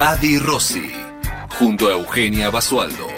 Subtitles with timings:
[0.00, 0.92] Adi Rossi,
[1.58, 3.08] junto a Eugenia Basualdo.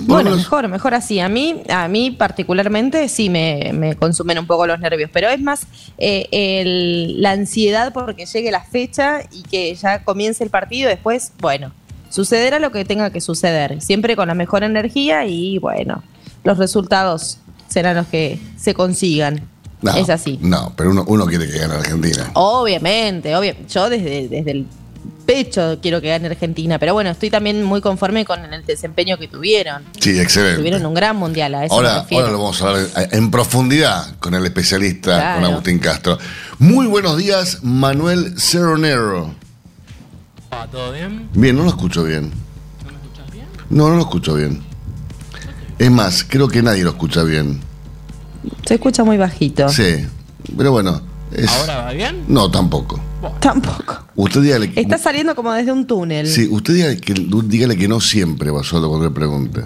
[0.03, 1.19] Bueno, mejor, mejor así.
[1.19, 5.39] A mí, a mí particularmente sí me, me consumen un poco los nervios, pero es
[5.41, 5.65] más
[5.97, 10.89] eh, el- la ansiedad porque llegue la fecha y que ya comience el partido.
[10.89, 11.71] Después, bueno,
[12.09, 16.03] sucederá lo que tenga que suceder, siempre con la mejor energía y bueno,
[16.43, 19.41] los resultados serán los que se consigan.
[19.81, 20.39] no, es así.
[20.41, 22.31] No, pero uno, uno quiere que gane Argentina.
[22.33, 23.55] Obviamente, obvio.
[23.69, 24.65] Yo desde, desde el
[25.27, 29.27] pecho quiero que gane Argentina, pero bueno, estoy también muy conforme con el desempeño que
[29.27, 29.83] tuvieron.
[29.99, 30.57] Sí, excelente.
[30.57, 32.23] Tuvieron un gran mundial, a eso me Ahora, refiero.
[32.25, 35.41] ahora lo vamos a hablar en, profundidad con el especialista, Claro.
[35.41, 36.17] con Agustín Castro.
[36.57, 39.35] Muy buenos días, Manuel Ceronero.
[40.49, 41.29] Ah, ¿Todo bien?
[41.33, 42.31] Bien, no lo escucho bien.
[42.85, 43.45] ¿No me escuchas bien?
[43.69, 44.63] No, no lo escucho bien.
[45.77, 47.59] Es más, creo que nadie lo escucha bien.
[48.65, 49.67] Se escucha muy bajito.
[49.69, 50.07] Sí,
[50.57, 51.01] pero bueno.
[51.33, 52.23] es- ¿Ahora va bien?
[52.29, 52.99] No, tampoco.
[53.41, 54.06] Tampoco.
[54.17, 54.81] Usted dígale que...
[54.81, 56.27] Está saliendo como desde un túnel.
[56.27, 57.13] Sí, usted dígale que,
[57.45, 59.61] dígale que no siempre va solo cuando le pregunte.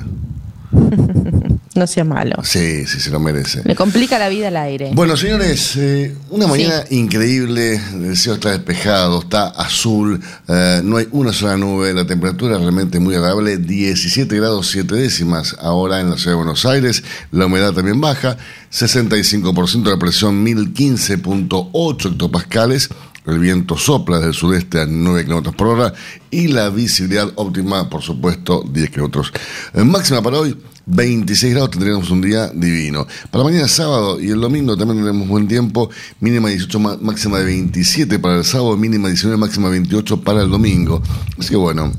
[1.73, 2.35] No sea malo.
[2.43, 3.61] Sí, sí, se lo merece.
[3.63, 4.91] Me complica la vida al aire.
[4.93, 10.19] Bueno, señores, eh, una mañana increíble, el cielo está despejado, está azul,
[10.49, 15.55] eh, no hay una sola nube, la temperatura realmente muy agradable, 17 grados 7 décimas
[15.61, 18.35] ahora en la ciudad de Buenos Aires, la humedad también baja,
[18.69, 22.89] 65% de la presión, 1015.8 hectopascales,
[23.27, 25.93] el viento sopla desde el sudeste a 9 kilómetros por hora
[26.31, 29.31] y la visibilidad óptima, por supuesto, 10 kilómetros.
[29.73, 33.05] Eh, máxima para hoy, 26 grados, tendríamos un día divino.
[33.29, 35.89] Para mañana sábado y el domingo también tendremos buen tiempo,
[36.19, 40.49] mínima 18, ma- máxima de 27 para el sábado, mínima 19, máxima 28 para el
[40.49, 41.01] domingo.
[41.37, 41.91] Así que bueno,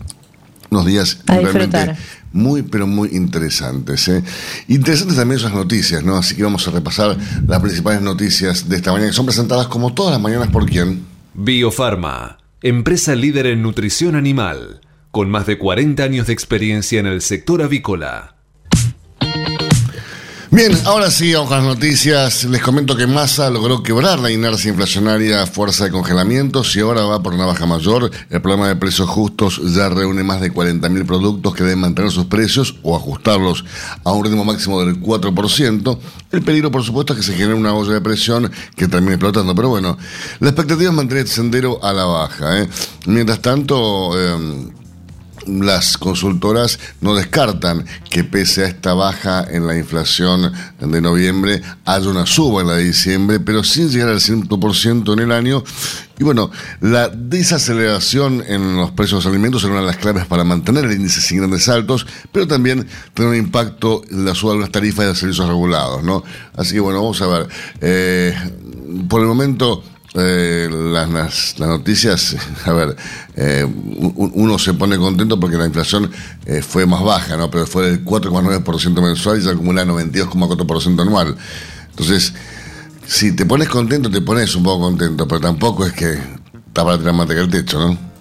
[0.71, 1.97] unos días A realmente disfrutar.
[2.33, 4.09] muy, pero muy interesantes.
[4.09, 4.25] ¿eh?
[4.67, 6.17] Interesantes también esas noticias, ¿no?
[6.17, 7.17] Así que vamos a repasar
[7.47, 11.12] las principales noticias de esta mañana, que son presentadas como todas las mañanas por quién.
[11.35, 17.23] Biofarma, empresa líder en nutrición animal, con más de 40 años de experiencia en el
[17.23, 18.37] sector avícola.
[20.55, 22.45] Bien, ahora sí, vamos con noticias.
[22.45, 27.05] Les comento que Massa logró quebrar la inercia inflacionaria a fuerza de congelamientos y ahora
[27.05, 28.11] va por una baja mayor.
[28.29, 32.27] El programa de precios justos ya reúne más de 40.000 productos que deben mantener sus
[32.27, 33.65] precios o ajustarlos
[34.05, 35.99] a un ritmo máximo del 4%.
[36.33, 39.55] El peligro, por supuesto, es que se genere una olla de presión que termine explotando.
[39.55, 39.97] Pero bueno,
[40.41, 42.61] la expectativa es mantener este sendero a la baja.
[42.61, 42.69] ¿eh?
[43.07, 44.11] Mientras tanto...
[44.21, 44.82] eh,
[45.47, 52.09] las consultoras no descartan que pese a esta baja en la inflación de noviembre haya
[52.09, 55.65] una suba en la de diciembre, pero sin llegar al 100% en el año.
[56.19, 56.51] Y bueno,
[56.81, 60.85] la desaceleración en los precios de los alimentos será una de las claves para mantener
[60.85, 64.71] el índice sin grandes saltos, pero también tener un impacto en la suba de las
[64.71, 66.23] tarifas de servicios regulados, ¿no?
[66.57, 67.49] Así que bueno, vamos a ver.
[67.81, 68.35] Eh,
[69.09, 69.83] por el momento
[70.15, 72.97] eh, las, las, noticias, a ver,
[73.37, 76.11] eh, un- uno se pone contento porque la inflación
[76.47, 77.51] eh, fue más baja, ¿no?
[77.51, 81.37] Pero fue del 4,9% mensual y se acumula 92,4% anual.
[81.91, 82.33] Entonces,
[83.07, 86.19] si te pones contento, te pones un poco contento, pero tampoco es que
[86.73, 88.12] para tirar manteca al techo, ¿no?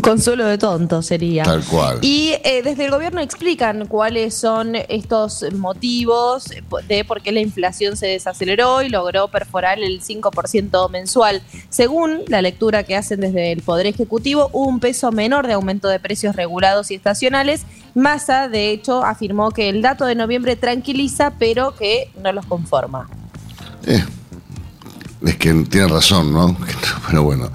[0.00, 1.42] Consuelo de tonto sería.
[1.42, 1.98] Tal cual.
[2.00, 6.50] Y eh, desde el gobierno explican cuáles son estos motivos
[6.88, 11.42] de por qué la inflación se desaceleró y logró perforar el 5% mensual.
[11.68, 15.88] Según la lectura que hacen desde el Poder Ejecutivo, hubo un peso menor de aumento
[15.88, 17.66] de precios regulados y estacionales.
[17.94, 23.10] Massa, de hecho, afirmó que el dato de noviembre tranquiliza, pero que no los conforma.
[23.86, 24.02] Eh,
[25.26, 26.56] es que tiene razón, ¿no?
[27.06, 27.50] Pero bueno.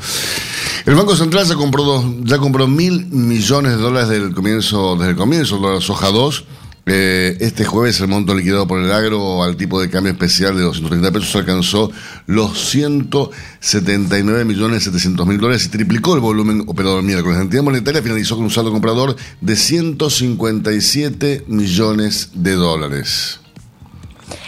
[0.85, 5.11] El Banco Central ya compró, dos- ya compró mil millones de dólares del comienzo, desde
[5.11, 6.45] el comienzo, de la soja 2.
[6.89, 10.61] Eh, este jueves el monto liquidado por el agro al tipo de cambio especial de
[10.61, 11.91] 230 pesos alcanzó
[12.27, 17.37] los 179 millones 700 mil dólares y triplicó el volumen operado el miércoles.
[17.39, 23.41] La entidad monetaria finalizó con un saldo comprador de 157 millones de dólares.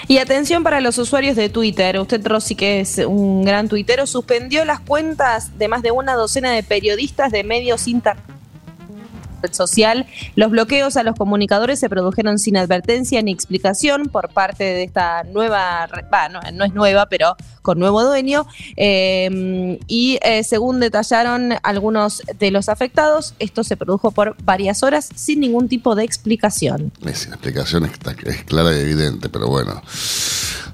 [0.09, 1.99] Y atención para los usuarios de Twitter.
[1.99, 6.51] Usted, Rossi, que es un gran tuitero, suspendió las cuentas de más de una docena
[6.51, 7.87] de periodistas de medios
[9.51, 10.05] social.
[10.35, 15.23] Los bloqueos a los comunicadores se produjeron sin advertencia ni explicación por parte de esta
[15.23, 15.87] nueva,
[16.53, 18.45] no, es nueva, pero con nuevo dueño.
[18.77, 25.09] Eh, y eh, según detallaron algunos de los afectados, esto se produjo por varias horas
[25.15, 26.91] sin ningún tipo de explicación.
[27.05, 29.81] Es, la explicación está- es clara y evidente, pero bueno.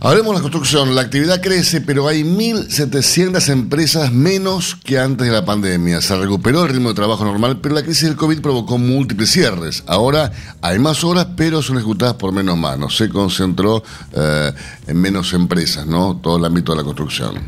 [0.01, 0.93] Hablemos de la construcción.
[0.93, 6.01] La actividad crece, pero hay 1.700 empresas menos que antes de la pandemia.
[6.01, 9.83] Se recuperó el ritmo de trabajo normal, pero la crisis del COVID provocó múltiples cierres.
[9.87, 10.31] Ahora
[10.61, 12.95] hay más horas, pero son ejecutadas por menos manos.
[12.95, 14.51] Se concentró eh,
[14.87, 16.17] en menos empresas, ¿no?
[16.17, 17.41] Todo el ámbito de la construcción.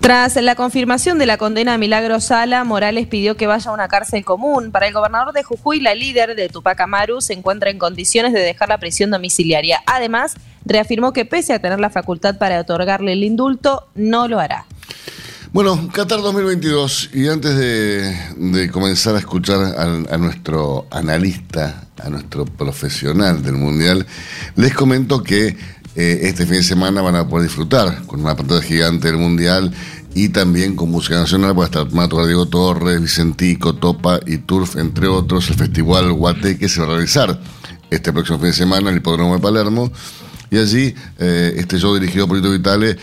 [0.00, 3.86] Tras la confirmación de la condena a Milagro Sala, Morales pidió que vaya a una
[3.86, 4.72] cárcel común.
[4.72, 8.40] Para el gobernador de Jujuy, la líder de Tupac Amaru se encuentra en condiciones de
[8.40, 9.82] dejar la prisión domiciliaria.
[9.84, 14.64] Además, reafirmó que pese a tener la facultad para otorgarle el indulto, no lo hará.
[15.52, 17.10] Bueno, Qatar 2022.
[17.12, 24.06] Y antes de, comenzar a escuchar a, nuestro analista, a nuestro profesional del Mundial,
[24.54, 25.56] les comento que
[25.96, 29.72] eh, este fin de semana van a poder disfrutar con una pantalla gigante del Mundial
[30.14, 31.58] y también con música nacional.
[31.58, 35.50] Va a estar tocar Diego Torres, Vicentico, Topa y Turf, entre otros.
[35.50, 37.40] El festival Guateque se va a realizar
[37.90, 39.90] este próximo fin de semana en el Hipódromo de Palermo.
[40.52, 42.96] Y allí, eh, este show dirigido por Lito Vitale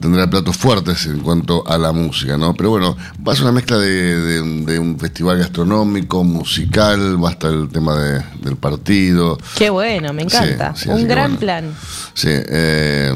[0.00, 2.54] tendrá platos fuertes en cuanto a la música, ¿no?
[2.54, 2.96] Pero bueno,
[3.26, 3.90] va a ser una mezcla de,
[4.20, 9.36] de- de un festival gastronómico, musical, va a estar el tema de- del partido.
[9.56, 10.74] Qué bueno, me encanta.
[10.74, 11.40] Sí, sí, así Un gran bueno.
[11.40, 11.74] plan.
[12.14, 13.12] Sí, eh,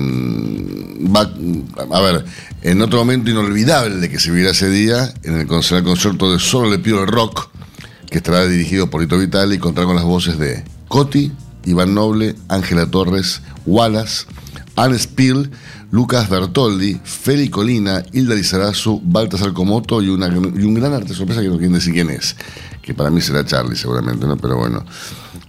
[1.16, 2.24] va, a ver,
[2.62, 6.78] en otro momento inolvidable que se vivirá ese día, en el concierto de Solo le
[6.78, 7.48] pido el rock,
[8.10, 11.32] que estará dirigido por Lito Vitale y contará con las voces de Coti,
[11.64, 14.26] Iván Noble, Ángela Torres, Wallace,
[14.76, 15.50] Anne Spiel,
[15.90, 20.30] Lucas Bertoldi, Feli Colina, Hilda Lizarazu, Baltasar Comoto y, una, y
[20.64, 22.36] un gran arte sorpresa que no quieren decir quién es,
[22.82, 24.36] que para mí será Charlie seguramente, ¿no?
[24.36, 24.84] Pero bueno,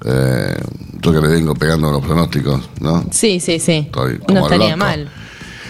[0.06, 0.56] eh,
[1.02, 3.06] yo que le vengo pegando los pronósticos, ¿no?
[3.12, 3.84] Sí, sí, sí.
[3.88, 4.78] Estoy No estaría loco.
[4.78, 5.10] mal.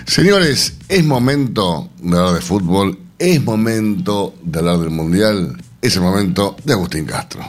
[0.05, 6.01] Señores, es momento de hablar de fútbol, es momento de hablar del Mundial, es el
[6.01, 7.41] momento de Agustín Castro.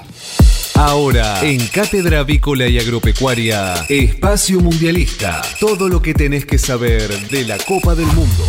[0.82, 5.42] Ahora, en Cátedra Avícola y Agropecuaria, Espacio Mundialista.
[5.60, 8.44] Todo lo que tenés que saber de la Copa del Mundo.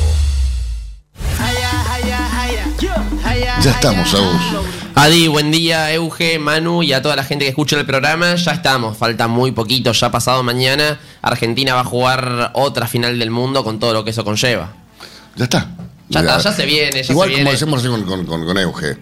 [3.62, 4.42] Ya estamos, Agus.
[4.96, 8.36] Adi, buen día, Euge, Manu y a toda la gente que escucha el programa.
[8.36, 11.02] Ya estamos, falta muy poquito, ya pasado mañana.
[11.22, 14.72] Argentina va a jugar otra final del mundo con todo lo que eso conlleva.
[15.36, 15.76] Ya está.
[16.08, 18.98] Ya está, ya se viene, ya Igual se como decimos con, con, con, con Euge,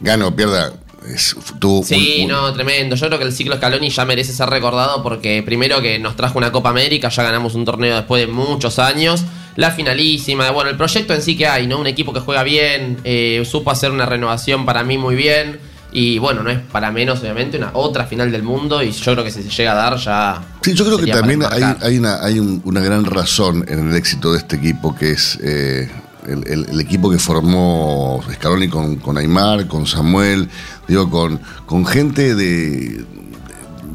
[0.00, 0.72] gana o pierda,
[1.06, 2.96] es, tuvo un- Sí, un- no, tremendo.
[2.96, 6.38] Yo creo que el ciclo Scaloni ya merece ser recordado porque primero que nos trajo
[6.38, 9.24] una Copa América, ya ganamos un torneo después de muchos años.
[9.56, 11.78] La finalísima, bueno, el proyecto en sí que hay, ¿no?
[11.78, 15.60] Un equipo que juega bien, eh, supo hacer una renovación para mí muy bien.
[15.96, 18.82] Y bueno, no es para menos, obviamente, una otra final del mundo.
[18.82, 20.42] Y yo creo que si se llega a dar ya.
[20.60, 21.42] Sí, yo creo que también
[21.80, 25.38] hay, una, hay un- una gran razón en el éxito de este equipo, que es
[25.40, 25.88] eh,
[26.26, 30.48] el, el- el equipo que formó Scaloni con, con Aymar, con Samuel,
[30.88, 33.04] digo, con, con gente de,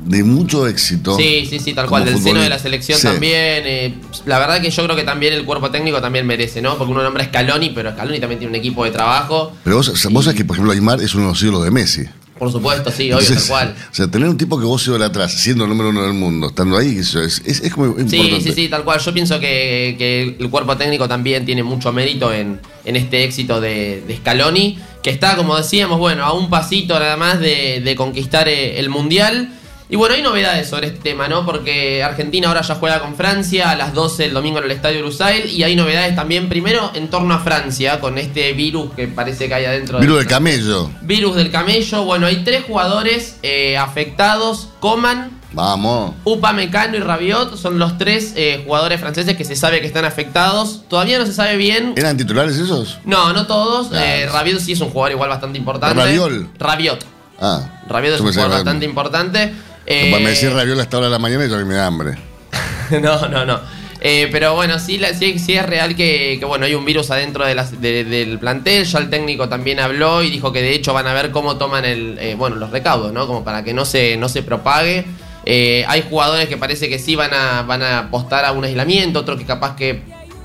[0.06, 1.16] de mucho éxito.
[1.18, 2.06] Sí, sí, sí, tal cual.
[2.06, 3.08] Del seno de la selección Sí.
[3.08, 3.64] también.
[3.66, 3.96] eh,
[4.26, 6.78] la verdad que yo creo que también el cuerpo técnico también merece, ¿no?
[6.78, 9.52] Porque uno nombra Scaloni, pero Scaloni también tiene un equipo de trabajo.
[9.64, 12.04] Pero vos, vos sabés que, por ejemplo, Aymar es uno de los ídolos de Messi.
[12.40, 13.76] Por supuesto, sí, obvio, Entonces, tal cual.
[13.92, 16.78] O sea, tener un tipo que vos atrás, siendo el número uno del mundo, estando
[16.78, 18.42] ahí, eso es, es, es como Sí, importante.
[18.42, 19.00] sí, sí, tal cual.
[19.00, 23.60] Yo pienso que, que el cuerpo técnico también tiene mucho mérito en, en este éxito
[23.60, 27.96] de, de Scaloni, que está, como decíamos, bueno, a un pasito nada más de, de
[27.96, 29.54] conquistar eh, el Mundial.
[29.92, 31.44] Y bueno, hay novedades sobre este tema, ¿no?
[31.48, 35.02] Porque Argentina ahora ya juega con Francia a las 12 del domingo en el Estadio
[35.02, 39.48] Lusail y hay novedades también, primero en torno a Francia, con este virus que parece
[39.48, 40.00] que hay adentro.
[40.00, 40.92] Virus del camello.
[41.02, 42.04] Virus del camello.
[42.04, 44.70] Bueno, hay tres jugadores eh, afectados.
[44.80, 46.14] Coman, Vamos.
[46.24, 50.84] Upamecano y Rabiot son los tres eh, jugadores franceses que se sabe que están afectados.
[50.88, 51.94] Todavía no se sabe bien.
[51.96, 53.00] ¿Eran titulares esos?
[53.06, 53.88] No, no todos.
[53.88, 54.06] Claro.
[54.06, 56.00] Eh, Rabiot sí es un jugador igual bastante importante.
[56.00, 56.50] Rabiol.
[56.60, 57.04] Rabiot.
[57.42, 57.82] Ah.
[57.88, 59.54] Rabiot es un jugador bastante importante.
[59.90, 61.74] Eh, me decís rabiola a esta hora de la mañana y yo a mí me
[61.76, 62.18] da hambre.
[63.02, 63.60] no, no, no.
[64.02, 67.12] Eh, pero bueno, sí, la- sí, sí es real que, que, bueno, hay un virus
[67.12, 68.86] adentro de las- de- del plantel.
[68.86, 71.84] Ya el técnico también habló y dijo que de hecho van a ver cómo toman
[71.86, 73.28] el, eh, bueno, los recaudos, ¿no?
[73.28, 75.06] Como para que no se, no se propague.
[75.46, 79.20] Eh, hay jugadores que parece que sí van a, van a apostar a un aislamiento,
[79.20, 80.02] otros que capaz que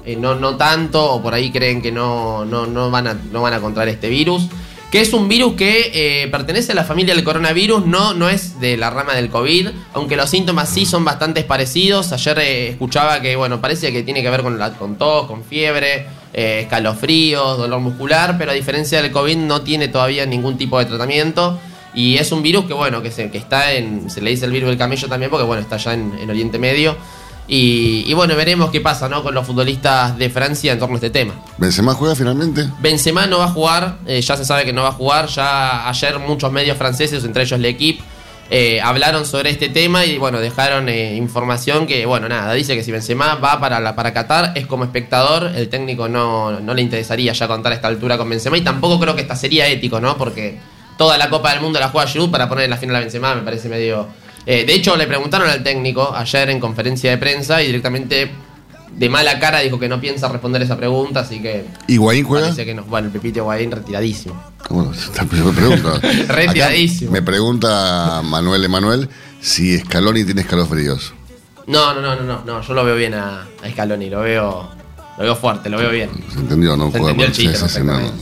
[0.06, 3.42] eh, no, no tanto, o por ahí creen que no, no, no, van, a, no
[3.42, 4.48] van a contraer este virus.
[4.94, 8.60] Que es un virus que eh, pertenece a la familia del coronavirus, no, no es
[8.60, 12.12] de la rama del COVID, aunque los síntomas sí son bastante parecidos.
[12.12, 16.06] Ayer eh, escuchaba que, bueno, parece que tiene que ver con, con tos, con fiebre,
[16.32, 20.84] eh, escalofríos, dolor muscular, pero a diferencia del COVID no tiene todavía ningún tipo de
[20.84, 21.58] tratamiento.
[21.92, 24.52] Y es un virus que, bueno, que, se, que está en, se le dice el
[24.52, 26.96] virus del camello también, porque, bueno, está ya en, en Oriente Medio.
[27.46, 29.22] Y, y bueno, veremos qué pasa, ¿no?
[29.22, 31.34] Con los futbolistas de Francia en torno a este tema.
[31.58, 32.68] ¿Benzema juega finalmente?
[32.80, 35.26] Benzema no va a jugar, eh, ya se sabe que no va a jugar.
[35.26, 38.02] Ya ayer muchos medios franceses, entre ellos L'Equipe,
[38.50, 42.82] eh, hablaron sobre este tema y bueno, dejaron eh, información que, bueno, nada, dice que
[42.82, 46.80] si Benzema va para, la, para Qatar es como espectador, el técnico no, no le
[46.80, 50.00] interesaría ya contar a esta altura con Benzema y tampoco creo que esta sería ético,
[50.00, 50.16] ¿no?
[50.16, 50.58] Porque
[50.96, 53.34] toda la Copa del Mundo la juega Giroud para poner en la final a Benzema,
[53.34, 54.23] me parece medio...
[54.46, 58.30] eh, de hecho, le preguntaron al técnico ayer en conferencia de prensa y directamente
[58.96, 62.46] de mala cara dijo que no piensa responder esa pregunta, así que ¿Higuaín juega?
[62.46, 62.84] Parece que no.
[62.84, 64.40] Bueno, el Pepito Guaín retiradísimo.
[64.70, 64.92] Bueno,
[65.32, 66.00] me pregunto.
[66.28, 67.10] Retiradísimo.
[67.10, 69.08] Me pregunta Manuel Emanuel
[69.40, 71.12] si Scaloni tiene escalofríos.
[71.66, 72.60] No, no, no, no, no.
[72.60, 74.68] Yo lo veo bien a, a Scaloni, lo veo,
[75.18, 76.10] lo veo fuerte, lo veo bien.
[76.32, 76.76] ¿Se entendió?
[76.76, 77.78] No Se entendió el chiste se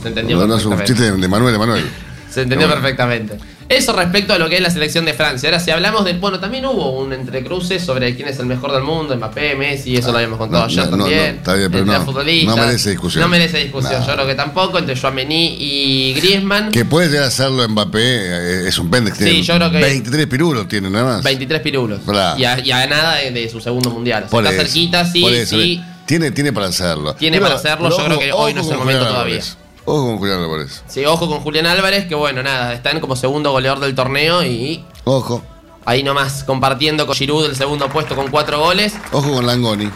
[0.07, 1.85] entendió No, es un chiste de Manuel Emanuel.
[2.29, 3.37] Se entendió perfectamente.
[3.69, 5.49] Eso respecto a lo que es la selección de Francia.
[5.49, 6.13] Ahora, si hablamos de.
[6.13, 10.11] Bueno, también hubo un entrecruce sobre quién es el mejor del mundo, Mbappé, Messi, eso
[10.11, 11.19] lo habíamos contado No, ayer no, también.
[11.19, 13.21] no, está bien, pero no, merece discusión.
[13.23, 14.77] No merece discusión, yo creo que tampoco.
[14.77, 16.71] Entre Joamení y Griezmann.
[16.71, 19.17] Que puede llegar a hacerlo Mbappé, eh, es un pendex.
[19.17, 21.23] Sí, yo creo que- 23 pirulos tiene nada más.
[21.23, 22.01] 23 pirulos.
[22.37, 24.23] Y a, y a nada de, de su segundo mundial.
[24.23, 25.83] O sea, Por está eso, cerquita, sí, sí.
[26.05, 27.15] Tiene, tiene para hacerlo.
[27.15, 29.41] Tiene para hacerlo, yo creo que hoy no es el momento todavía.
[29.85, 30.83] Ojo con Julián Álvarez.
[30.87, 34.83] Sí, ojo con Julián Álvarez, que bueno, nada, están como segundo goleador del torneo y
[35.03, 35.43] Ojo.
[35.85, 38.95] ahí nomás compartiendo con Giroud el segundo puesto con cuatro goles.
[39.11, 39.89] Ojo con Langoni.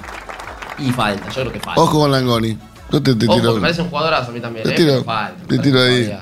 [0.80, 1.82] Y falta, yo creo que falta.
[1.82, 2.58] Ojo con Langoni.
[2.92, 3.56] Yo te, te Ojo, tiro.
[3.56, 4.64] me parece un jugadorazo a mí también.
[4.66, 6.04] Te eh, tiro- falta, te tiro ahí.
[6.06, 6.22] todavía.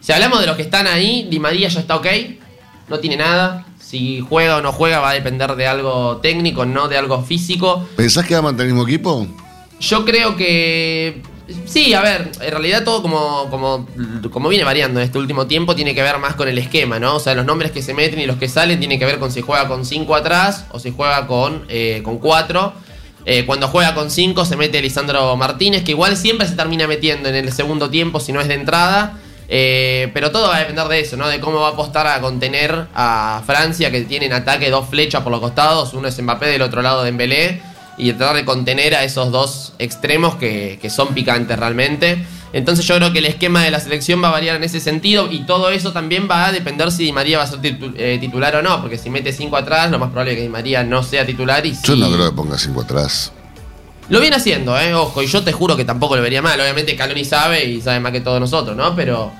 [0.00, 2.06] Si hablamos de los que están ahí, Di María ya está ok,
[2.88, 3.66] no tiene nada.
[3.80, 7.86] Si juega o no juega va a depender de algo técnico, no de algo físico.
[7.96, 9.26] ¿Pensás que va a mantener el mismo equipo?
[9.80, 11.22] Yo creo que.
[11.66, 13.86] Sí, a ver, en realidad todo como, como,
[14.30, 17.16] como viene variando en este último tiempo tiene que ver más con el esquema, ¿no?
[17.16, 19.30] O sea, los nombres que se meten y los que salen tiene que ver con
[19.30, 22.72] si juega con 5 atrás o si juega con 4.
[22.76, 22.84] Eh.
[23.26, 27.28] Eh, cuando juega con 5 se mete Lisandro Martínez, que igual siempre se termina metiendo
[27.28, 29.18] en el segundo tiempo si no es de entrada.
[29.48, 31.28] Eh, pero todo va a depender de eso, ¿no?
[31.28, 35.22] De cómo va a apostar a contener a Francia, que tiene en ataque dos flechas
[35.22, 35.92] por los costados.
[35.92, 37.60] Uno es Mbappé, del otro lado Dembélé.
[37.96, 42.24] Y tratar de contener a esos dos extremos que, que son picantes realmente.
[42.52, 45.30] Entonces yo creo que el esquema de la selección va a variar en ese sentido.
[45.30, 48.18] Y todo eso también va a depender si Di María va a ser titu- eh,
[48.20, 48.80] titular o no.
[48.80, 51.64] Porque si mete 5 atrás, lo más probable es que Di María no sea titular.
[51.66, 53.32] Y Yo no creo que ponga 5 atrás.
[54.08, 54.92] lo viene haciendo, ¿eh?
[54.94, 56.60] Ojo, y yo te juro que tampoco lo vería mal.
[56.60, 58.94] Obviamente Caloni sabe y sabe más que todos nosotros, ¿no?
[58.94, 59.32] Pero,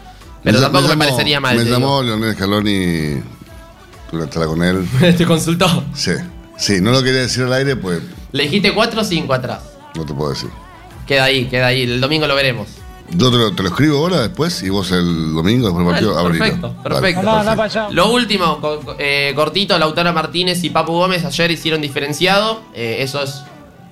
[0.42, 1.56] pero Me- tampoco me, llamó- parecería mal.
[1.56, 3.20] Me llamó Leonel Scaloni.
[4.10, 4.88] Tú la con él.
[5.18, 5.84] ¿Te consultó?
[5.94, 6.12] Sí.
[6.56, 8.00] Sí, no lo quería decir al aire, pues
[8.34, 9.60] Le dijiste 4 o 5 atrás.
[9.94, 10.50] no te puedo decir.
[11.06, 11.82] Queda ahí, queda ahí.
[11.82, 12.66] El domingo lo veremos.
[13.10, 16.14] Yo te lo, te lo escribo ahora después y vos el domingo después del partido
[16.14, 16.44] Vale, abrilo.
[16.82, 17.92] perfecto, Dale, perfecto.
[17.92, 18.58] Lo último,
[18.98, 22.62] eh, cortito, Lautaro Martínez y Papu Gómez ayer hicieron diferenciado.
[22.74, 23.42] Eh, eso es.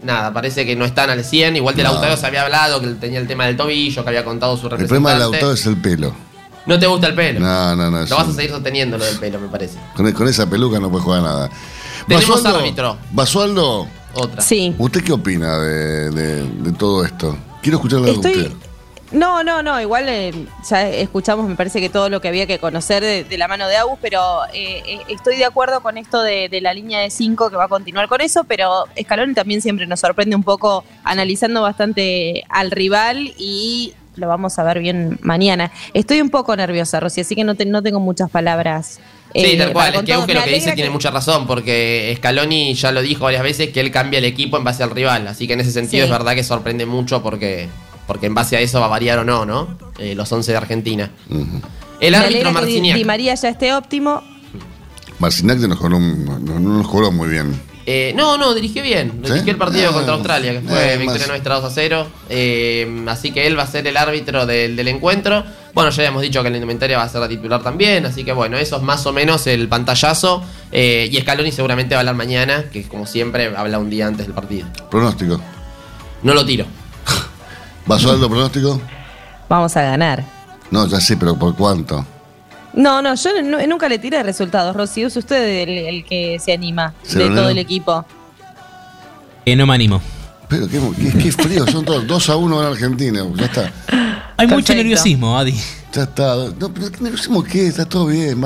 [0.02, 1.54] Nada, parece que no están al 100.
[1.56, 1.92] Igual de No.
[1.92, 4.72] Lautaro se había hablado que tenía el tema del tobillo, que había contado su El
[4.72, 4.88] representante.
[4.88, 6.12] problema de Lautaro es el pelo.
[6.66, 7.38] No te gusta el pelo.
[7.38, 8.00] No, no, no.
[8.04, 9.78] Lo vas a seguir sosteniendo lo del pelo, me parece.
[9.94, 11.50] con, con esa peluca no puede jugar nada.
[12.08, 12.96] Tenemos Basualdo- árbitro.
[13.12, 14.40] Basualdo, Otra.
[14.42, 14.74] Sí.
[14.78, 17.36] ¿usted qué opina de, de- de todo esto?
[17.62, 18.32] Quiero escucharlo de Estoy.
[18.32, 18.52] usted.
[19.12, 20.32] No, no, no, igual eh,
[20.66, 23.68] ya escuchamos, me parece que todo lo que había que conocer de, de la mano
[23.68, 24.20] de Agus, pero
[24.54, 27.64] eh, eh, estoy de acuerdo con esto de, de la línea de 5 que va
[27.64, 32.70] a continuar con eso, pero Scaloni también siempre nos sorprende un poco analizando bastante al
[32.70, 35.70] rival y lo vamos a ver bien mañana.
[35.92, 38.98] Estoy un poco nerviosa, Rosy, así que no, te- no tengo muchas palabras
[39.34, 39.94] Sí, eh, tal cual.
[39.94, 40.12] Es que.
[40.12, 43.70] Euge Me lo que dice tiene mucha razón, porque Scaloni ya lo dijo varias veces
[43.70, 45.26] que él cambia el equipo en base al rival.
[45.28, 46.10] Así que en ese sentido Sí.
[46.12, 47.68] es verdad que sorprende mucho porque,
[48.06, 49.78] porque en base a eso va a variar o no, ¿no?
[49.98, 51.10] Eh, los 11 de Argentina.
[52.00, 52.96] El árbitro Di, Marciniak.
[52.96, 54.22] Di María ya esté óptimo.
[55.18, 57.58] Marcinac nos jugó, no, no nos jugó muy bien.
[57.84, 59.20] Eh, no, no, dirigió bien.
[59.24, 59.30] ¿Sí?
[59.32, 62.06] Dirigió el partido Ah, contra Australia, que fue eh, victoria nuestra 2 a 0.
[62.28, 65.44] Eh, así que él va a ser el árbitro del, del encuentro.
[65.74, 68.06] Bueno, ya habíamos dicho que en la indumentaria va a ser la titular también.
[68.06, 70.42] Así que bueno, eso es más o menos el pantallazo.
[70.70, 74.26] Eh, y Scaloni seguramente va a hablar mañana, que como siempre habla un día antes
[74.26, 74.68] del partido.
[74.90, 75.40] Pronóstico.
[76.22, 76.66] No lo tiro.
[77.86, 78.80] ¿Basualdo pronóstico?
[79.48, 80.24] Vamos a ganar.
[80.70, 82.06] No, ya sé, pero ¿por cuánto?
[82.74, 85.02] No, no, yo nu- nunca le tiré resultados, Rosy.
[85.02, 88.04] Es usted el, el que se anima de ¿Cero, todo el equipo.
[89.44, 90.00] Eh, no me animo.
[90.48, 93.22] Pero qué, qué- qué frío, son todos 2 a 1 en Argentina.
[93.36, 93.72] Ya está.
[94.36, 95.54] Hay mucho nerviosismo, Adi.
[95.92, 96.34] Ya está.
[96.58, 97.66] No, pero ¿qué nerviosismo qué?
[97.66, 98.42] Está todo bien.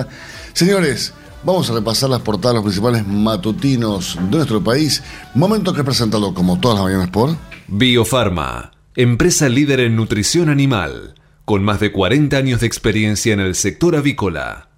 [0.53, 1.13] Señores,
[1.45, 5.03] vamos a repasar las portadas de los principales matutinos de nuestro país.
[5.35, 7.37] Momento que es presentado como todas las mañanas por.
[7.69, 11.15] Biofarma, empresa líder en nutrición animal,
[11.47, 14.69] con más de 40 años de experiencia en el sector avícola.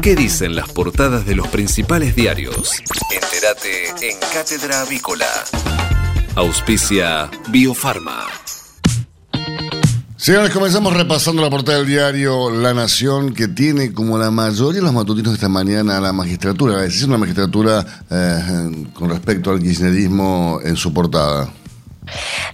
[0.00, 2.80] ¿Qué dicen las portadas de los principales diarios?
[3.12, 5.26] Entérate en Cátedra Avícola.
[6.36, 8.24] Auspicia Biofarma.
[10.16, 14.86] Señores, comenzamos repasando la portada del diario La Nación, que tiene como la mayoría de
[14.86, 19.50] los matutinos de esta mañana la magistratura, la decisión de la magistratura eh, con respecto
[19.50, 21.52] al kirchnerismo en su portada.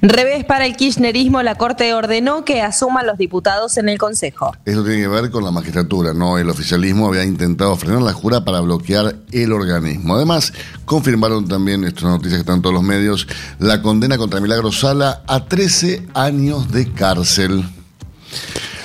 [0.00, 4.52] Revés para el kirchnerismo, la Corte ordenó que asuman los diputados en el Consejo.
[4.64, 8.44] Esto tiene que ver con la magistratura, no el oficialismo había intentado frenar la jura
[8.44, 10.16] para bloquear el organismo.
[10.16, 10.52] Además,
[10.84, 13.26] confirmaron también, esto es una noticia que está en todos los medios,
[13.58, 17.64] la condena contra Milagro Sala a 13 años de cárcel.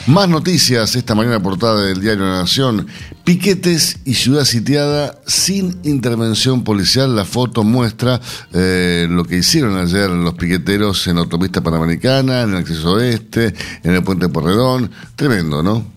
[0.07, 2.87] Más noticias esta mañana portada del diario La Nación.
[3.25, 7.13] Piquetes y ciudad sitiada sin intervención policial.
[7.13, 8.21] La foto muestra
[8.53, 13.53] eh, lo que hicieron ayer los piqueteros en la autopista panamericana, en el acceso oeste,
[13.83, 14.89] en el puente Porredón.
[15.17, 15.96] Tremendo, ¿no?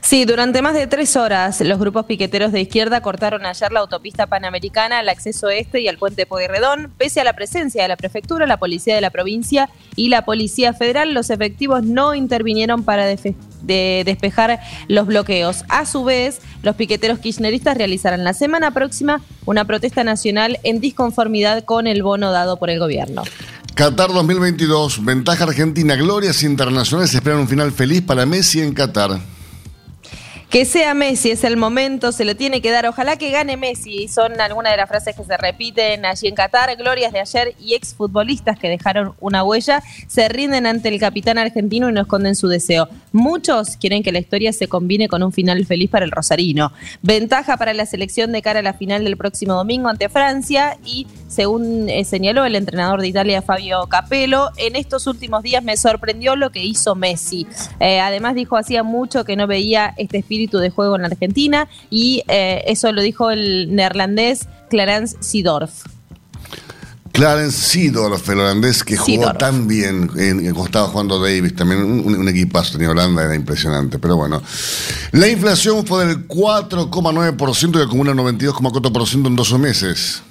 [0.00, 4.26] Sí, durante más de tres horas los grupos piqueteros de izquierda cortaron ayer la autopista
[4.26, 6.92] panamericana, el acceso este y al puente Pueyrredón.
[6.96, 10.72] Pese a la presencia de la prefectura, la policía de la provincia y la policía
[10.72, 15.64] federal, los efectivos no intervinieron para despejar los bloqueos.
[15.68, 21.64] A su vez, los piqueteros kirchneristas realizarán la semana próxima una protesta nacional en disconformidad
[21.64, 23.22] con el bono dado por el gobierno.
[23.74, 29.20] Qatar 2022, ventaja argentina, glorias internacionales esperan un final feliz para Messi en Qatar.
[30.50, 32.84] Que sea Messi, es el momento, se lo tiene que dar.
[32.84, 34.08] Ojalá que gane Messi.
[34.08, 36.74] Son algunas de las frases que se repiten allí en Qatar.
[36.74, 41.88] Glorias de ayer y exfutbolistas que dejaron una huella se rinden ante el capitán argentino
[41.88, 42.88] y no esconden su deseo.
[43.12, 46.72] Muchos quieren que la historia se combine con un final feliz para el Rosarino.
[47.00, 51.06] Ventaja para la selección de cara a la final del próximo domingo ante Francia y,
[51.28, 56.34] según eh, señaló el entrenador de Italia, Fabio Capello, en estos últimos días me sorprendió
[56.34, 57.46] lo que hizo Messi.
[57.78, 61.68] Eh, además dijo, hacía mucho que no veía este espíritu de juego en la Argentina
[61.90, 65.84] y eh, eso lo dijo el neerlandés Clarence Seedorf.
[67.12, 69.38] Clarence Seedorf, el holandés que jugó Seedorf.
[69.38, 73.34] tan bien en, en- cuando estaba jugando Davis, también un, un equipazo tenía Holanda, era
[73.34, 74.40] impresionante, pero bueno.
[75.12, 80.22] La inflación fue del 4,9% y acumula 92,4% en 12 meses.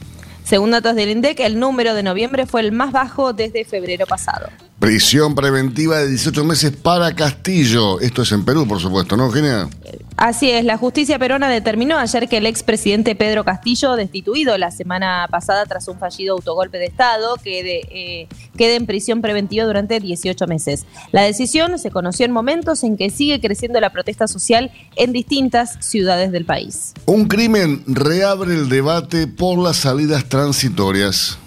[0.45, 4.48] Según datos del INDEC, el número de noviembre fue el más bajo desde febrero pasado.
[4.79, 7.99] Prisión preventiva de 18 meses para Castillo.
[7.99, 9.67] Esto es en Perú, por supuesto, ¿no, Genia?
[10.15, 15.27] Así es, la justicia peruana determinó ayer que el expresidente Pedro Castillo, destituido la semana
[15.31, 20.45] pasada tras un fallido autogolpe de Estado, quede, eh, quede en prisión preventiva durante 18
[20.47, 20.85] meses.
[21.13, 25.77] La decisión se conoció en momentos en que sigue creciendo la protesta social en distintas
[25.79, 26.93] ciudades del país.
[27.05, 31.37] Un crimen reabre el debate por las salidas transitorias.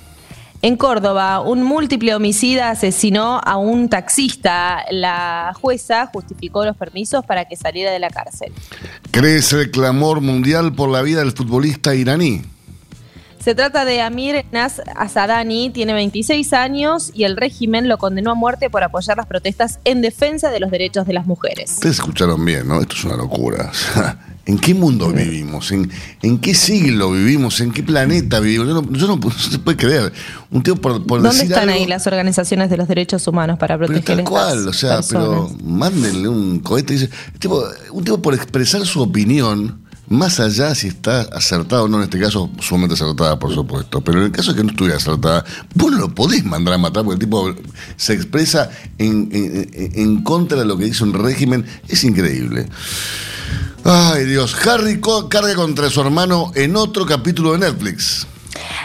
[0.65, 4.85] En Córdoba, un múltiple homicida asesinó a un taxista.
[4.93, 8.53] La jueza justificó los permisos para que saliera de la cárcel.
[9.11, 12.43] Crece el clamor mundial por la vida del futbolista iraní.
[13.43, 18.35] Se trata de Amir Nas Asadani, tiene 26 años y el régimen lo condenó a
[18.35, 21.73] muerte por apoyar las protestas en defensa de los derechos de las mujeres.
[21.73, 22.81] Ustedes escucharon bien, ¿no?
[22.81, 23.73] Esto es una locura.
[24.47, 25.71] ¿En qué mundo vivimos?
[25.73, 25.91] ¿En,
[26.23, 27.61] en qué siglo vivimos?
[27.61, 28.69] ¿En qué planeta vivimos?
[28.69, 30.13] Yo no, yo no- no se puede creer.
[30.53, 33.59] Un tío por, por ¿Dónde decir están algo, ahí las organizaciones de los derechos humanos
[33.59, 36.93] para Pero proteger tal estas cual, o sea, pero mándenle un cohete.
[36.95, 39.82] Dice, tipo, un tipo por expresar su opinión,
[40.13, 44.01] más allá si está acertada o no, en este caso, sumamente acertada, por supuesto.
[44.03, 45.45] Pero en el caso de que no estuviera acertada,
[45.75, 47.55] vos no lo podés mandar a matar porque el tipo
[47.97, 51.65] se expresa en, en- contra de lo que dice un régimen.
[51.89, 52.69] Es increíble.
[53.85, 54.55] Ay, Dios.
[54.67, 58.27] Harry carga contra su hermano en otro capítulo de Netflix.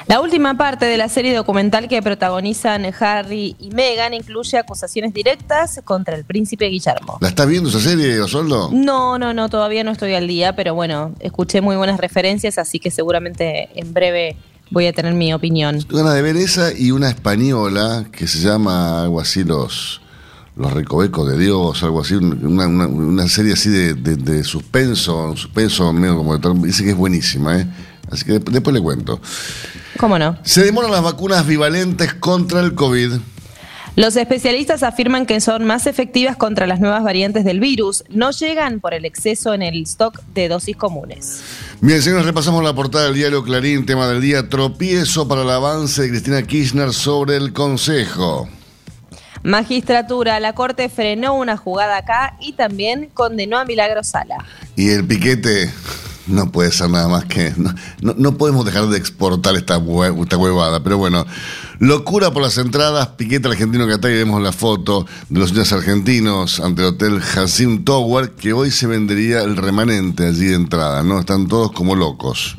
[0.08, 5.82] La última parte de la serie documental que protagonizan Harry y Meghan incluye acusaciones directas
[5.84, 7.18] contra el príncipe Guillermo.
[7.22, 8.70] ¿La estás viendo esa serie, Osoldo?
[8.72, 12.80] No, no, no, todavía no estoy al día, pero bueno, escuché muy buenas referencias, así
[12.80, 14.38] que seguramente en breve
[14.72, 15.80] voy a tener mi opinión.
[15.90, 20.02] Ganas de ver esa y una española que se llama algo así Los,
[20.56, 25.26] los Recovecos de Dios, algo así, una, una- una serie así de, de- de suspenso,
[25.26, 26.68] un suspenso medio como de.
[26.68, 27.68] Dice que es buenísima, ¿eh?
[28.12, 29.20] Así que después, le cuento.
[29.98, 30.38] ¿Cómo no?
[30.44, 33.14] Se demoran las vacunas bivalentes contra el COVID.
[33.98, 38.04] Los especialistas afirman que son más efectivas contra las nuevas variantes del virus.
[38.10, 41.42] No llegan por el exceso en el stock de dosis comunes.
[41.82, 46.04] Bien, señores, repasamos la portada del diario Clarín, tema del día, tropiezo para el avance
[46.04, 48.48] de Cristina Kirchner sobre el Consejo.
[49.42, 54.46] Magistratura, la Corte frenó una jugada acá y también condenó a Milagro Sala.
[54.76, 55.72] Y el piquete
[56.28, 57.54] no puede ser nada más que...
[57.58, 59.76] No, no- no podemos dejar de exportar esta,
[60.22, 61.26] esta huevada, pero bueno.
[61.80, 65.72] Locura por las entradas, piquete argentino que acá y vemos la foto de los niños
[65.74, 71.04] argentinos ante el Hotel Hacim Tower, que hoy se vendería el remanente allí de entrada,
[71.04, 71.20] ¿no?
[71.20, 72.58] Están todos como locos.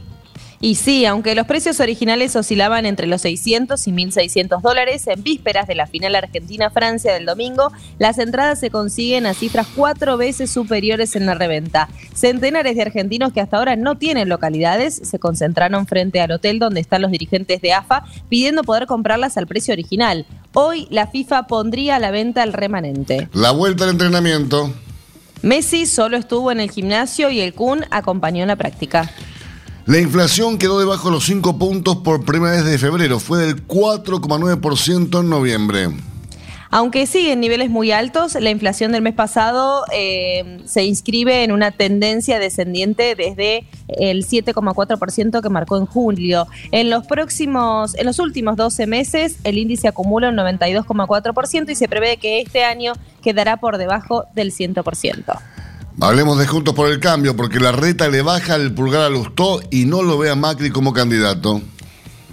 [0.60, 5.68] Y sí, aunque los precios originales oscilaban entre los 600 y 1.600 dólares, en vísperas
[5.68, 11.14] de la final Argentina-Francia del domingo, las entradas se consiguen a cifras cuatro veces superiores
[11.14, 11.88] en la reventa.
[12.12, 16.80] Centenares de argentinos que hasta ahora no tienen localidades se concentraron frente al hotel donde
[16.80, 20.26] están los dirigentes de AFA pidiendo poder comprarlas al precio original.
[20.54, 23.28] Hoy la FIFA pondría a la venta el remanente.
[23.32, 24.72] La vuelta al entrenamiento.
[25.42, 29.08] Messi solo estuvo en el gimnasio y el Kun acompañó en la práctica.
[29.88, 33.18] La inflación quedó debajo de los 5 puntos por primera vez de febrero.
[33.18, 35.88] Fue del 4,9% en noviembre.
[36.70, 41.52] Aunque sigue en niveles muy altos, la inflación del mes pasado eh, se inscribe en
[41.52, 46.46] una tendencia descendiente desde el 7,4% que marcó en julio.
[46.70, 51.88] En los próximos, en los últimos 12 meses, el índice acumula un 92,4% y se
[51.88, 55.38] prevé que este año quedará por debajo del 100%.
[56.00, 59.60] Hablemos de Juntos por el Cambio, porque la reta le baja el pulgar a Lustó
[59.70, 61.60] y no lo ve a Macri como candidato.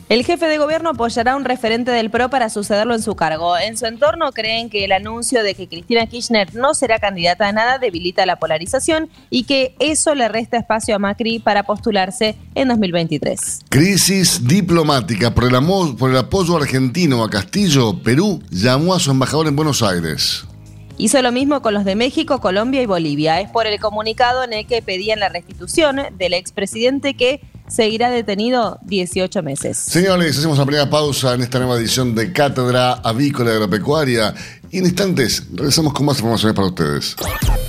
[0.08, 3.58] El jefe de gobierno apoyará a un referente del PRO para sucederlo en su cargo.
[3.58, 7.54] En su entorno creen que el anuncio de que Cristina Kirchner no será candidata a
[7.54, 12.67] nada debilita la polarización y que eso le resta espacio a Macri para postularse en
[12.67, 13.62] 2023.
[13.69, 19.47] Crisis diplomática por el, por el apoyo argentino a Castillo, Perú llamó a su embajador
[19.47, 20.45] en Buenos Aires.
[20.97, 23.41] Hizo lo mismo con los de México, Colombia y Bolivia.
[23.41, 28.79] Es por el comunicado en el que pedían la restitución del expresidente que seguirá detenido
[28.84, 29.77] 18 meses.
[29.77, 34.34] Señores, hacemos la primera pausa en esta nueva edición de Cátedra Avícola y Agropecuaria
[34.71, 37.15] y en instantes regresamos con más informaciones para ustedes.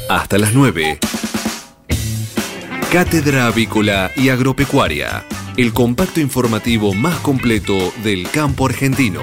[0.08, 0.98] Hasta las 9.
[2.92, 5.24] Cátedra Avícola y Agropecuaria.
[5.56, 9.22] El compacto informativo más completo del campo argentino.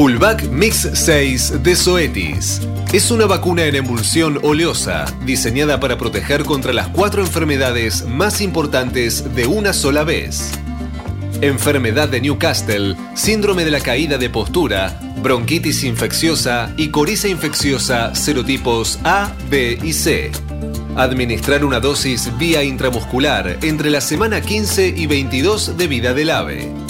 [0.00, 2.62] Pullback Mix 6 de Zoetis.
[2.90, 9.34] Es una vacuna en emulsión oleosa diseñada para proteger contra las cuatro enfermedades más importantes
[9.34, 10.52] de una sola vez.
[11.42, 18.98] Enfermedad de Newcastle, síndrome de la caída de postura, bronquitis infecciosa y coriza infecciosa serotipos
[19.04, 20.32] A, B y C.
[20.96, 26.89] Administrar una dosis vía intramuscular entre la semana 15 y 22 de vida del ave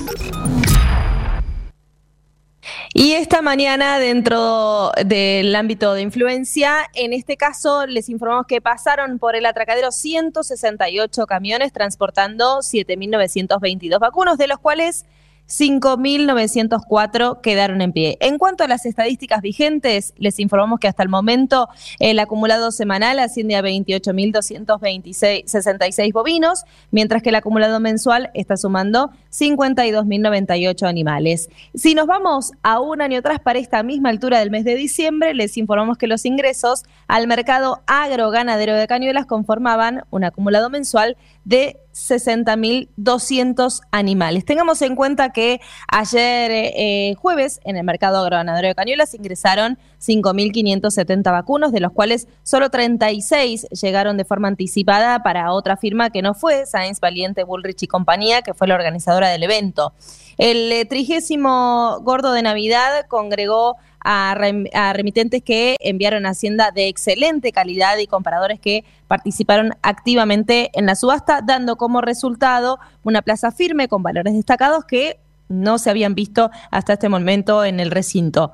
[2.96, 9.18] Y esta mañana, dentro del ámbito de influencia, en este caso les informamos que pasaron
[9.18, 15.06] por el atracadero 168 camiones transportando 7.922 vacunos, de los cuales
[15.48, 18.16] 5.904 quedaron en pie.
[18.20, 23.18] En cuanto a las estadísticas vigentes, les informamos que hasta el momento el acumulado semanal
[23.18, 31.50] asciende a 28.266 bovinos, mientras que el acumulado mensual está sumando 52.098 animales.
[31.74, 35.34] Si nos vamos a un año atrás para esta misma altura del mes de diciembre,
[35.34, 41.78] les informamos que los ingresos al mercado agroganadero de Cañuelas conformaban un acumulado mensual de
[41.92, 44.44] 60.200 animales.
[44.44, 51.22] Tengamos en cuenta que ayer eh, jueves en el mercado agroganadero de Cañuelas ingresaron 5.570
[51.30, 56.34] vacunos, de los cuales solo 36 llegaron de forma anticipada para otra firma que no
[56.34, 59.92] fue Science Valiente Bullrich y compañía, que fue la organizadora del evento.
[60.36, 64.36] El eh, trigésimo gordo de Navidad congregó a,
[64.74, 70.86] a, remitentes que enviaron a Hacienda de excelente calidad y comparadores que participaron activamente en
[70.86, 76.14] la subasta, dando como resultado una plaza firme con valores destacados que no se habían
[76.14, 78.52] visto hasta este momento en el recinto.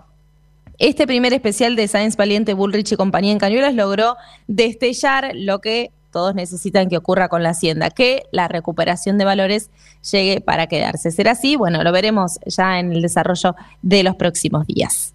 [0.78, 5.92] Este primer especial de Science Valiente, Bullrich y compañía en Cañuelas logró destellar lo que
[6.10, 9.70] todos necesitan que ocurra con la Hacienda, que la recuperación de valores
[10.10, 11.10] llegue para quedarse.
[11.10, 11.56] ¿Será así?
[11.56, 15.14] Bueno, lo veremos ya en el desarrollo de los próximos días.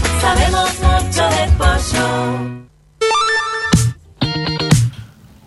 [0.21, 2.61] sabemos mucho de pollo.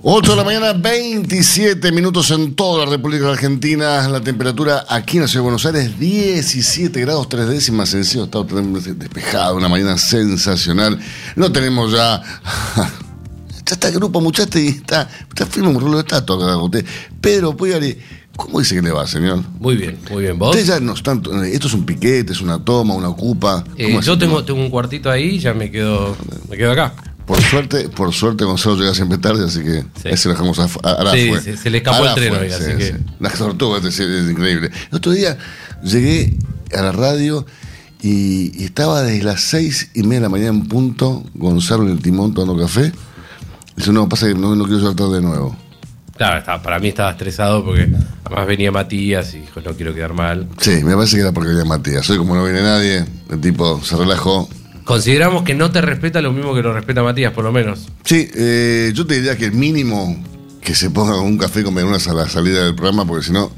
[0.06, 4.06] 8 de la mañana, 27 minutos en toda la República Argentina.
[4.08, 8.24] La temperatura aquí en la Ciudad de Buenos Aires, 17 grados 3 décimas Celsius.
[8.24, 10.98] Está despejado, una mañana sensacional.
[11.36, 12.20] No tenemos ya.
[13.64, 16.70] ya está el grupo, muchachos, y está, está firme un rolo de estatua.
[17.22, 17.96] Pedro Puyari,
[18.36, 19.42] ¿cómo dice que le va, señor?
[19.60, 20.38] Muy bien, muy bien.
[20.38, 20.62] ¿Vos?
[20.64, 23.64] Ya no están, esto es un piquete, es una toma, una ocupa.
[23.76, 26.16] Eh, yo tengo, tengo un cuartito ahí, ya me quedo,
[26.48, 26.94] me quedo acá.
[27.26, 30.08] Por suerte, por suerte Gonzalo llega siempre tarde, así que Sí.
[30.10, 32.96] ese lo dejamos a, a, Sí, se- se le escapó el tren hoy, así que-
[33.18, 34.70] La tortuga es, es increíble.
[34.90, 35.38] El otro día
[35.82, 36.36] llegué
[36.76, 37.46] a la radio
[38.02, 41.90] y, y estaba desde las seis y media de la mañana en punto, Gonzalo en
[41.92, 42.92] el timón tomando café.
[43.74, 45.56] Dice, no, pasa que no, no quiero llegar tarde de nuevo.
[46.16, 47.88] Claro, estaba- para mí estaba estresado porque
[48.24, 50.46] además venía Matías y dijo, no quiero quedar mal.
[50.60, 52.08] Sí, me parece que era porque venía Matías.
[52.10, 54.48] Hoy como no viene nadie, el tipo se relajó.
[54.84, 57.86] Consideramos que no te respeta lo mismo que lo respeta Matías, por lo menos.
[58.04, 60.22] Sí, eh, yo te diría que el mínimo
[60.60, 63.50] que se ponga un café con medialunas a la salida del programa, porque si no,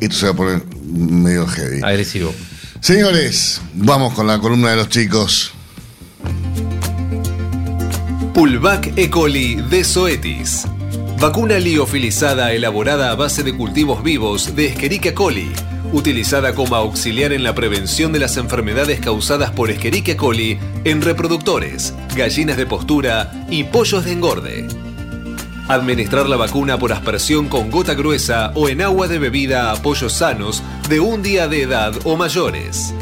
[0.00, 1.80] esto se va a poner medio heavy.
[1.82, 2.32] Agresivo.
[2.80, 5.52] Señores, vamos con la columna de los chicos.
[8.32, 9.10] Pulvac E.
[9.10, 10.64] coli de Zoetis.
[11.20, 15.52] Vacuna liofilizada elaborada a base de cultivos vivos de Escherichia coli,
[15.92, 21.92] utilizada como auxiliar en la prevención de las enfermedades causadas por Escherichia coli en reproductores,
[22.16, 24.66] gallinas de postura y pollos de engorde.
[25.68, 30.14] Administrar la vacuna por aspersión con gota gruesa o en agua de bebida a pollos
[30.14, 32.94] sanos de un día de edad o mayores.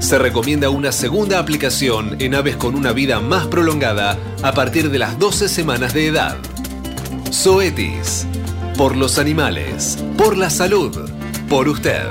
[0.00, 4.98] Se recomienda una segunda aplicación en aves con una vida más prolongada a partir de
[4.98, 6.38] las 12 semanas de edad.
[7.32, 8.26] Zoetis.
[8.76, 9.96] Por los animales.
[10.18, 10.94] Por la salud.
[11.48, 12.06] Por usted.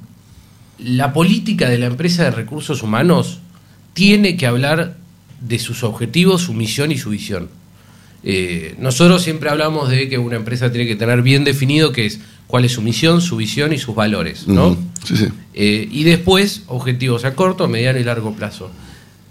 [0.79, 3.41] la política de la empresa de recursos humanos
[3.93, 4.97] tiene que hablar
[5.41, 7.49] de sus objetivos, su misión y su visión.
[8.23, 12.21] Eh, nosotros siempre hablamos de que una empresa tiene que tener bien definido qué es
[12.51, 14.77] cuál es su misión, su visión y sus valores, ¿no?
[15.05, 15.29] Sí, sí.
[15.55, 18.71] Eh, y después, objetivos a corto, mediano y largo plazo.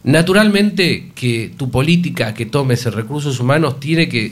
[0.04, 4.32] Naturalmente que tu política que tomes en recursos humanos tiene que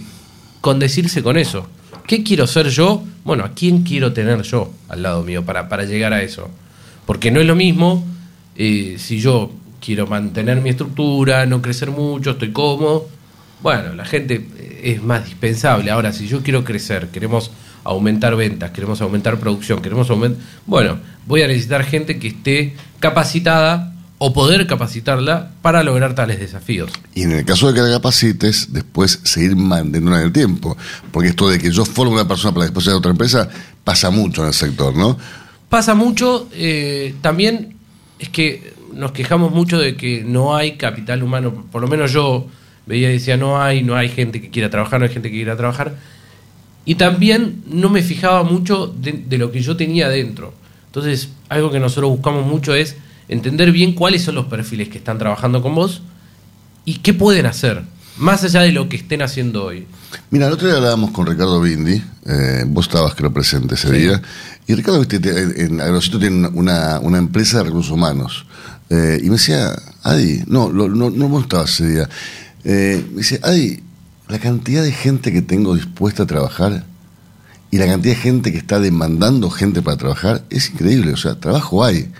[0.61, 1.67] condecirse con eso.
[2.07, 3.03] ¿Qué quiero ser yo?
[3.25, 6.49] Bueno, ¿a quién quiero tener yo al lado mío para, para llegar a eso?
[7.05, 8.05] Porque no es lo mismo
[8.55, 13.09] eh, si yo quiero mantener mi estructura, no crecer mucho, estoy cómodo.
[13.61, 15.91] Bueno, la gente eh, es más dispensable.
[15.91, 17.51] Ahora, si yo quiero crecer, queremos
[17.87, 20.41] aumentar ventas, queremos aumentar producción, queremos aumentar...
[20.65, 26.91] Bueno, voy a necesitar gente que esté capacitada o poder capacitarla para lograr tales desafíos.
[27.13, 30.75] Y en el caso de que la capacites, después seguir manteniéndola en el tiempo.
[31.11, 33.47] Porque esto de que yo formo una persona para después de otra empresa
[33.83, 35.17] pasa mucho en el sector, ¿no?
[35.69, 37.75] Pasa mucho, eh, también
[38.19, 42.47] es que nos quejamos mucho de que no hay capital humano, por lo menos yo
[42.85, 45.35] veía y decía no hay, no hay gente que quiera trabajar, no hay gente que
[45.35, 45.95] quiera trabajar.
[46.87, 50.53] Y también no me fijaba mucho de, de lo que yo tenía dentro.
[50.85, 52.95] Entonces, algo que nosotros buscamos mucho es
[53.27, 56.01] entender bien cuáles son los perfiles que están trabajando con vos
[56.85, 57.83] y qué pueden hacer,
[58.17, 59.85] más allá de lo que estén haciendo hoy.
[60.31, 64.21] Mira, el otro día hablábamos con Ricardo Bindi, eh, vos estabas creo presente ese día,
[64.65, 68.45] y Ricardo viste, te- en Agrosito tiene una, una empresa de recursos humanos,
[68.89, 72.09] eh, y me decía, Adi, no, lo- no, no vos estabas ese día,
[72.63, 73.81] Eh, me dice, Adi,
[74.27, 76.83] la cantidad de gente que tengo dispuesta a trabajar
[77.71, 81.39] y la cantidad de gente que está demandando gente para trabajar es increíble, o sea,
[81.39, 82.11] trabajo hay,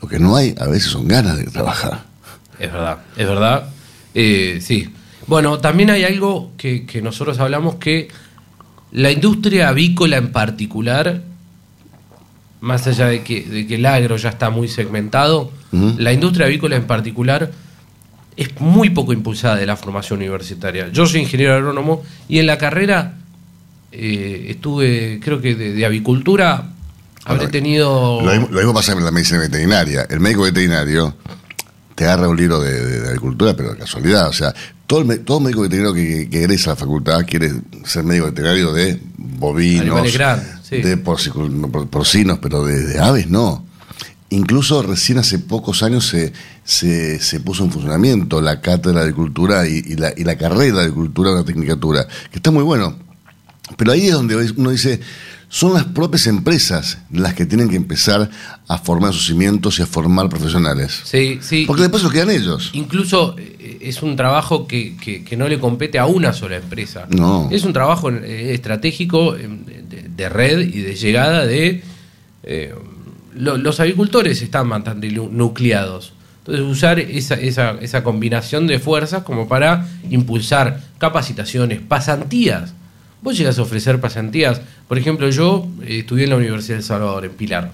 [0.00, 2.04] lo que no hay a veces son ganas de trabajar.
[2.58, 3.68] Es verdad, es verdad.
[4.14, 4.90] Eh, sí.
[5.26, 8.08] Bueno, también hay algo que, que nosotros hablamos que
[8.92, 11.22] la industria avícola en particular,
[12.60, 16.76] más allá de que, de que el agro ya está muy segmentado, la industria avícola
[16.76, 17.52] en particular
[18.36, 20.88] es muy poco impulsada de la formación universitaria.
[20.88, 23.14] Yo soy ingeniero agrónomo y en la carrera
[23.92, 26.70] eh, estuve, creo que de, de avicultura,
[27.24, 28.20] habré Bueno, tenido...
[28.22, 30.06] Lo mismo, lo mismo pasa en la medicina veterinaria.
[30.10, 31.16] El médico veterinario
[31.94, 34.28] te agarra un libro de, de- de agricultura, pero de casualidad.
[34.28, 34.54] O sea,
[34.86, 37.52] todo, el, todo médico veterinario que, que egresa a la facultad quiere
[37.84, 40.06] ser médico veterinario de bovinos,
[40.62, 40.82] sí.
[40.82, 43.64] de porcinos, pero de aves no.
[44.28, 46.32] Incluso recién hace pocos años se,
[46.66, 50.76] se, se puso en funcionamiento la cátedra de agricultura y, y la, y la carrera
[50.78, 52.98] de agricultura, una tecnicatura, que está muy bueno.
[53.78, 55.00] Pero ahí es donde uno dice,
[55.48, 58.28] son las propias empresas las que tienen que empezar
[58.68, 61.00] a formar sus cimientos y a formar profesionales.
[61.04, 61.64] Sí, sí.
[61.66, 62.70] Porque después lo quedan ellos.
[62.74, 67.06] Incluso eh, es un trabajo que, que- que no le compete a una sola empresa.
[67.10, 67.48] No.
[67.50, 69.48] Es un trabajo eh, estratégico eh,
[69.88, 71.82] de, de red y de llegada de...
[72.44, 72.74] eh,
[73.34, 76.12] lo- los agricultores están bastante nu- nucleados.
[76.46, 82.72] Entonces usar esa, esa, esa combinación de fuerzas como para impulsar capacitaciones, pasantías.
[83.20, 84.60] vos llegas a ofrecer pasantías.
[84.86, 87.72] Por ejemplo, yo eh, estudié en la Universidad de El Salvador, en Pilar.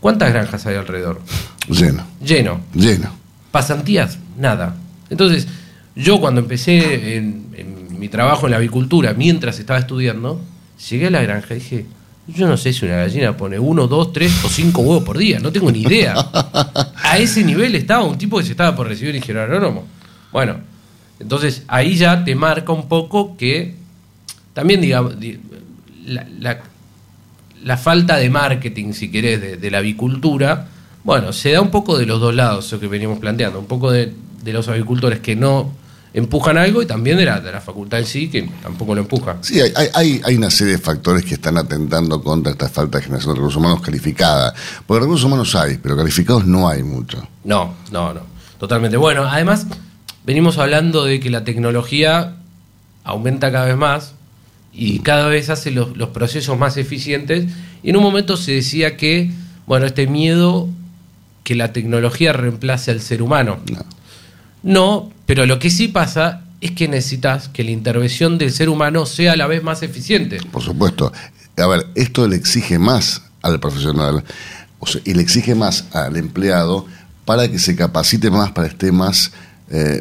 [0.00, 1.20] ¿Cuántas granjas hay alrededor?
[1.68, 2.60] Lleno, Lleno.
[2.74, 3.10] lleno.
[3.50, 4.76] Pasantías, nada.
[5.08, 5.46] Entonces,
[5.96, 10.40] yo cuando empecé en, en mi trabajo en la avicultura, mientras estaba estudiando,
[10.90, 11.86] llegué a la granja y dije,
[12.28, 15.38] yo no sé si una gallina pone uno, dos, tres o cinco huevos por día,
[15.40, 16.14] no tengo ni idea.
[17.02, 19.84] A ese nivel estaba un tipo que se estaba por recibir ingeniero agrónomo.
[20.32, 20.56] Bueno,
[21.20, 23.74] entonces ahí ya te marca un poco que
[24.54, 25.38] también, digamos, di-
[26.06, 26.60] la, la-
[27.64, 30.68] la falta de marketing, si querés, de, de la avicultura,
[31.04, 33.90] bueno, se da un poco de los dos lados, eso que veníamos planteando, un poco
[33.92, 34.12] de,
[34.42, 35.72] de los avicultores que no
[36.14, 39.36] empujan algo y también de la, de la facultad en sí, que tampoco lo empuja.
[39.40, 43.32] Sí, hay, hay- una serie de factores que están atentando contra esta falta de generación
[43.34, 44.52] de recursos humanos calificada.
[44.86, 47.26] Porque recursos humanos hay, pero calificados no hay mucho.
[47.44, 48.20] No, no, no.
[48.58, 48.96] Totalmente.
[48.96, 49.66] Bueno, además,
[50.26, 52.36] venimos hablando de que la tecnología
[53.04, 54.12] aumenta cada vez más
[54.72, 57.46] y cada vez hace los, los procesos más eficientes.
[57.82, 59.30] Y en un momento se decía que,
[59.66, 60.68] bueno, este miedo
[61.44, 63.58] que la tecnología reemplace al ser humano.
[63.72, 63.84] No,
[65.26, 69.32] pero lo que sí pasa es que necesitas que la intervención del ser humano sea
[69.32, 70.38] a la vez más eficiente.
[70.50, 71.12] Por supuesto.
[71.56, 74.24] A ver, esto le exige más al profesional
[74.78, 76.86] o sea, y le exige más al empleado
[77.24, 79.32] para que se capacite más, para que esté más,
[79.70, 80.00] eh,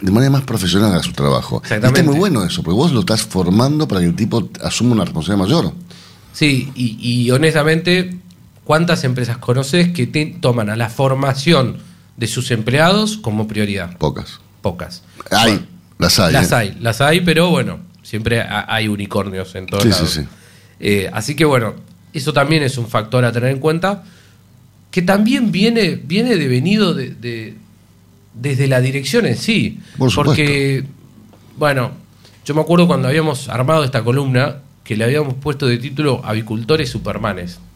[0.00, 1.62] de manera más profesional a su trabajo.
[1.62, 2.00] Y Exactamente.
[2.00, 5.04] está muy bueno eso, porque vos lo estás formando para que el tipo asuma una
[5.04, 5.72] responsabilidad mayor.
[6.34, 8.18] Sí, y, y honestamente,
[8.64, 11.78] ¿cuántas empresas conoces que te toman a la formación
[12.18, 13.96] de sus empleados como prioridad?
[13.96, 14.40] Pocas.
[14.60, 15.02] Pocas.
[15.30, 15.66] Hay,
[15.98, 16.32] las hay.
[16.34, 16.54] Las ¿eh?
[16.56, 20.10] hay, las hay, pero bueno, siempre ha- hay unicornios en todos Sí, lados.
[20.10, 20.28] sí, sí.
[20.80, 21.74] Eh, así que bueno,
[22.12, 24.04] eso también es un factor a tener en cuenta,
[24.90, 27.54] que también viene, viene devenido de, de-
[28.34, 29.78] desde la dirección en sí.
[29.96, 30.84] Por porque,
[31.56, 31.92] bueno,
[32.44, 36.90] yo me acuerdo cuando habíamos armado esta columna, que le habíamos puesto de título Avicultores
[36.90, 37.58] Supermanes.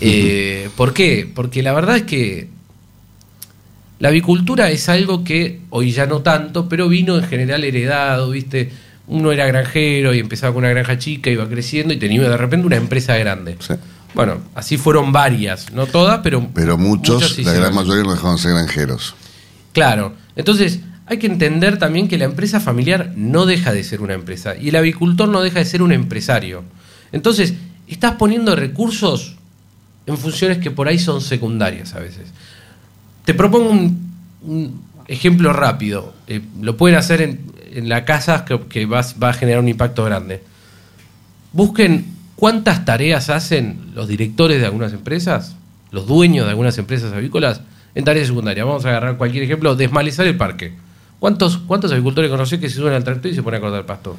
[0.00, 1.30] Eh, ¿Por qué?
[1.32, 2.48] Porque la verdad es que
[4.02, 8.72] la avicultura es algo que hoy ya no tanto, pero vino en general heredado, ¿viste?
[9.06, 12.66] Uno era granjero y empezaba con una granja chica, iba creciendo y tenía de repente
[12.66, 13.56] una empresa grande.
[14.12, 18.10] Bueno, así fueron varias, no todas, pero, Pero muchos, muchas sí la gran mayoría no
[18.10, 19.14] dejaron de ser granjeros.
[19.72, 24.14] Claro, entonces hay que entender también que la empresa familiar no deja de ser una
[24.14, 26.64] empresa y el avicultor no deja de ser un empresario.
[27.12, 27.54] Entonces,
[27.86, 29.36] estás poniendo recursos
[30.06, 32.32] en funciones que por ahí son secundarias a veces.
[33.24, 36.14] Te propongo un, ejemplo rápido.
[36.26, 40.42] Eh, lo pueden hacer en, la casa que, va a generar un impacto grande.
[41.52, 42.06] Busquen
[42.36, 45.56] cuántas tareas hacen los directores de algunas empresas,
[45.90, 47.60] los dueños de algunas empresas avícolas,
[47.94, 48.66] en tareas secundarias.
[48.66, 50.74] Vamos a agarrar cualquier ejemplo, desmalezar el parque.
[51.18, 54.16] ¿Cuántos, cuántos avicultores conocés que se suben al tractor y se ponen a cortar pasto?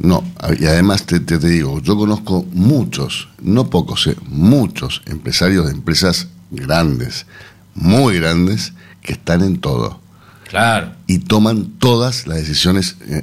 [0.00, 0.24] No,
[0.58, 7.26] y además te digo, yo conozco muchos, no pocos, eh, muchos empresarios de empresas grandes,
[7.74, 10.00] muy grandes, que están en todo.
[10.48, 10.92] Claro.
[11.06, 13.22] Y toman todas las decisiones, eh,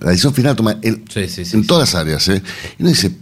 [0.00, 2.28] la decisión final toma en, en todas las áreas.
[2.28, 2.42] eh.
[2.78, 3.12] Y uno dice,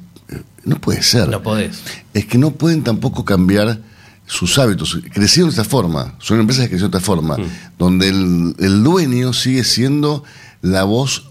[0.64, 1.28] no puede ser.
[1.28, 1.80] No podés.
[2.14, 3.80] Es que no pueden tampoco cambiar
[4.26, 4.98] sus hábitos.
[5.12, 7.36] Crecieron de esta forma, son empresas que crecieron de esta forma,
[7.78, 10.22] donde el, el dueño sigue siendo
[10.62, 11.28] la voz,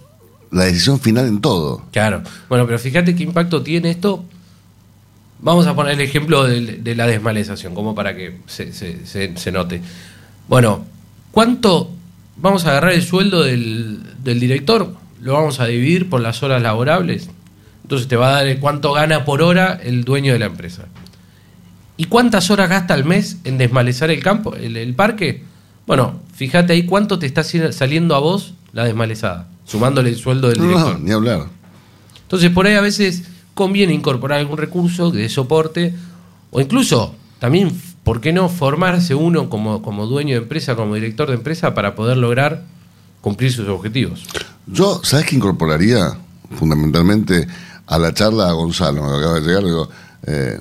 [0.52, 1.86] la decisión final en todo.
[1.92, 2.24] Claro.
[2.50, 4.26] Bueno, pero fíjate qué impacto tiene esto.
[5.40, 9.38] Vamos a poner el ejemplo de, de la desmalezación, como para que se, se- se-
[9.38, 9.82] se note.
[10.48, 10.86] Bueno,
[11.32, 11.92] ¿cuánto
[12.38, 14.96] vamos a agarrar el sueldo del, del director?
[15.22, 17.30] Lo vamos a dividir por las horas laborables.
[17.84, 20.86] Entonces te va a dar el cuánto gana por hora el dueño de la empresa.
[21.98, 25.44] ¿Y cuántas horas gasta al mes en desmalezar el campo, el, el parque?
[25.86, 30.58] Bueno, fíjate ahí cuánto te está saliendo a vos la desmalezada, sumándole el sueldo del
[30.60, 31.00] No, director.
[31.00, 31.46] no, ni hablar.
[32.24, 33.24] Entonces por ahí a veces
[33.58, 35.94] conviene incorporar algún recurso de soporte
[36.52, 37.72] o incluso también,
[38.04, 41.96] ¿por qué no formarse uno como, como dueño de empresa, como director de empresa para
[41.96, 42.64] poder lograr
[43.22, 44.24] cumplir sus objetivos?
[44.68, 46.18] Yo, ¿sabes qué incorporaría
[46.58, 47.48] fundamentalmente
[47.88, 49.64] a la charla a Gonzalo, acaba de llegar?
[49.64, 49.90] Digo,
[50.28, 50.60] eh,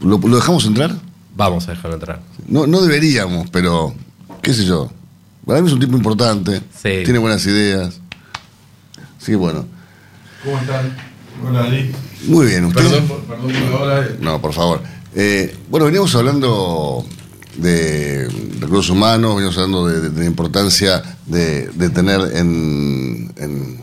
[0.00, 0.94] ¿lo, lo dejamos entrar?
[1.36, 2.20] Vamos a dejarlo entrar.
[2.46, 3.94] No, no deberíamos, pero
[4.42, 4.90] qué sé yo.
[5.46, 7.02] Para mí es un tipo importante, Sí.
[7.04, 8.00] tiene buenas ideas.
[9.18, 9.64] Sí, bueno.
[10.44, 11.11] ¿Cómo están?
[11.46, 11.92] Hola, Ari.
[12.26, 12.82] Muy bien, ¿usted?
[12.82, 14.08] Perdón por, perdón por la hora.
[14.20, 14.82] No, por favor.
[15.14, 17.04] Eh, bueno, veníamos hablando
[17.56, 18.28] de
[18.60, 23.78] recursos humanos, veníamos hablando de, de- de la importancia de, de tener en, en,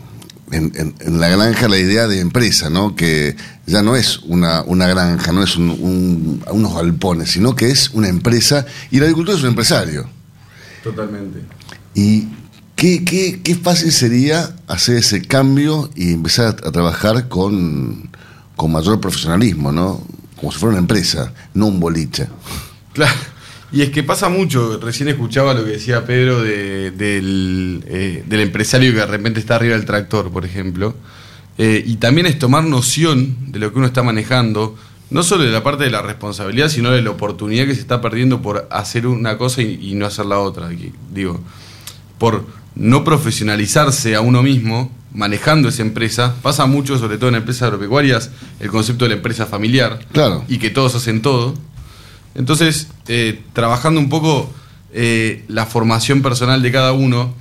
[0.50, 2.96] en- en- en la granja la idea de empresa, ¿no?
[2.96, 3.36] Que
[3.66, 7.90] ya no es una, una granja, no es un- un- unos galpones, sino que es
[7.90, 10.08] una empresa y el agricultor es un empresario.
[10.82, 11.40] Totalmente.
[11.94, 12.26] ¿Y
[12.80, 18.08] qué, qué, qué fácil sería hacer ese cambio y empezar a, trabajar con,
[18.56, 20.00] con mayor profesionalismo, ¿no?
[20.36, 22.26] Como si fuera una empresa, no un boliche.
[22.94, 23.14] Claro.
[23.70, 28.40] Y es que pasa mucho, recién escuchaba lo que decía Pedro de- del, eh, del
[28.40, 30.94] empresario que de repente está arriba del tractor, por ejemplo.
[31.58, 34.74] Eh, y también es tomar noción de lo que uno está manejando,
[35.10, 38.00] no solo de la parte de la responsabilidad, sino de la oportunidad que se está
[38.00, 40.70] perdiendo por hacer una cosa y, y no hacer la otra.
[41.12, 41.38] Digo,
[42.16, 47.62] por no profesionalizarse a uno mismo manejando esa empresa, pasa mucho, sobre todo en empresas
[47.62, 50.44] agropecuarias, el concepto de la empresa familiar Claro.
[50.48, 51.54] y que todos hacen todo.
[52.36, 54.52] Entonces, eh, trabajando un poco
[54.92, 57.34] eh, la formación personal de cada uno,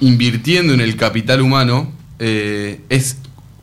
[0.00, 3.16] invirtiendo en el capital humano, eh, es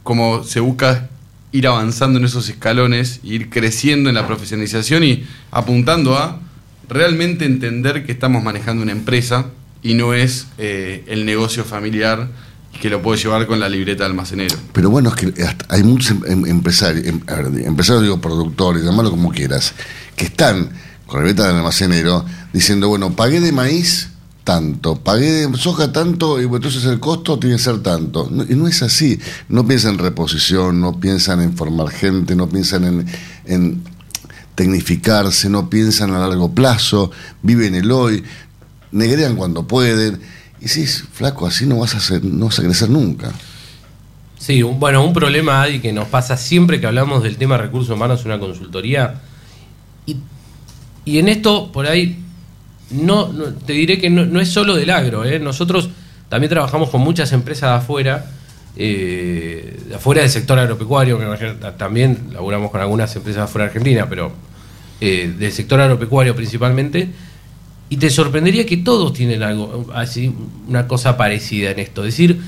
[0.03, 1.09] como se busca
[1.51, 6.39] ir avanzando en esos escalones, ir creciendo en la profesionalización y apuntando a
[6.87, 9.47] realmente entender que estamos manejando una empresa
[9.81, 12.29] y no es eh, el negocio familiar
[12.81, 14.55] que lo puede llevar con la libreta de almacenero.
[14.73, 15.33] Pero bueno, es que
[15.69, 17.21] hay muchos em- em- empresarios, em-
[17.65, 19.73] empresarios digo productores, llamarlo como quieras,
[20.15, 20.69] que están
[21.05, 22.23] con la letra del almacenero
[22.53, 24.09] diciendo, bueno, pagué de maíz
[24.43, 28.29] tanto, pagué de soja tanto, y entonces el costo tiene que ser tanto.
[28.49, 29.19] Y no es así.
[29.47, 33.05] No piensan en reposición, no piensan en formar gente, no piensan en,
[33.45, 33.83] en
[34.55, 37.11] tecnificarse, no piensan a largo plazo,
[37.43, 38.23] viven el hoy,
[38.91, 40.19] negrean cuando pueden.
[40.61, 43.31] Y es flaco, así no vas a, hacer, no vas a crecer nunca.
[44.37, 47.95] Sí, un- bueno, un problema, Adi, que nos pasa siempre que hablamos del tema recursos
[47.95, 49.21] humanos en una consultoría.
[50.05, 50.17] Y,
[51.05, 52.19] y en esto, por ahí,
[52.91, 53.27] no,
[53.65, 55.23] te diré que no, no es solo del agro.
[55.25, 55.39] ¿eh?
[55.39, 55.89] Nosotros
[56.29, 58.25] también trabajamos con muchas empresas de afuera,
[58.75, 63.69] eh, de afuera del sector agropecuario, que también laburamos con algunas empresas de afuera de
[63.69, 64.31] Argentina, pero
[65.01, 67.09] eh, del sector agropecuario principalmente.
[67.89, 70.33] Y te sorprendería que todos tienen algo así,
[70.67, 72.05] una cosa parecida en esto.
[72.05, 72.39] Es decir,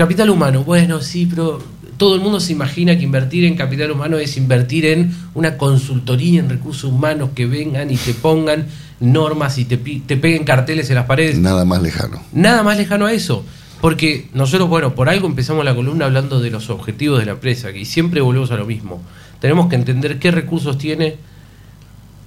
[0.00, 1.60] Capital humano, bueno, sí, pero
[1.98, 6.40] todo el mundo se imagina que invertir en capital humano es invertir en una consultoría
[6.40, 8.66] en recursos humanos que vengan y te pongan
[9.00, 11.38] normas y te, te peguen carteles en las paredes.
[11.38, 12.22] Nada más lejano.
[12.32, 13.44] Nada más lejano a eso.
[13.82, 17.70] Porque nosotros, bueno, por algo empezamos la columna hablando de los objetivos de la empresa,
[17.70, 19.02] que siempre volvemos a lo mismo.
[19.38, 21.16] Tenemos que entender qué recursos tiene,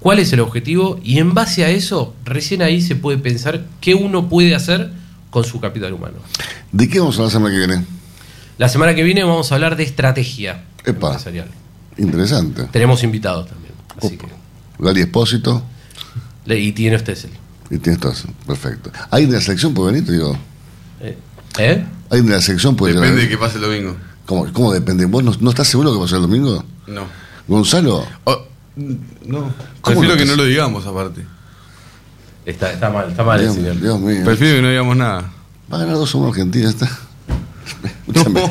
[0.04, 3.95] cuál es el objetivo, y en base a eso, recién ahí se puede pensar qué
[3.95, 4.91] uno puede hacer
[5.30, 6.18] con su capital humano.
[6.74, 7.86] ¿De qué vamos a hablar la semana que viene?
[8.58, 11.47] La semana que viene vamos a hablar de estrategia Epa, empresarial.
[11.97, 12.64] interesante.
[12.72, 13.74] Tenemos invitados también.
[13.97, 14.28] Así que,
[14.78, 15.64] Lali Espósito
[16.45, 17.76] y tiene usted el.
[17.76, 18.28] y tienes todo eso.
[18.45, 18.91] Perfecto.
[19.10, 20.06] ¿Alguien de la selección puede venir?
[20.06, 20.38] Te digo.
[20.99, 21.18] Eh,
[21.60, 21.86] ¿Eh?
[22.10, 23.95] ¿Alguien de la selección puede Depende de qué pase el domingo.
[24.26, 25.06] ¿Cómo, cómo depende?
[25.06, 26.64] ¿Vos no, no estás seguro que ser el domingo?
[26.88, 27.06] No.
[27.47, 28.06] ¿Gonzalo?
[28.26, 29.53] Oh, no.
[29.82, 31.26] ¿Cómo Prefiero no que no lo digamos aparte.
[32.45, 33.80] Está, está mal, está mal el Dios, señor.
[33.80, 34.21] Dios mío.
[34.26, 35.32] Prefiero que no digamos nada.
[35.71, 36.89] Va a ganar dos somos Argentina, está.
[38.07, 38.41] Escúchame.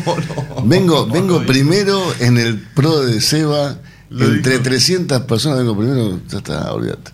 [0.64, 3.76] vengo vengo primero en el pro de Seba.
[4.10, 4.64] Lo entre dijo.
[4.64, 6.20] 300 personas vengo primero.
[6.28, 7.12] Ya está, olvídate.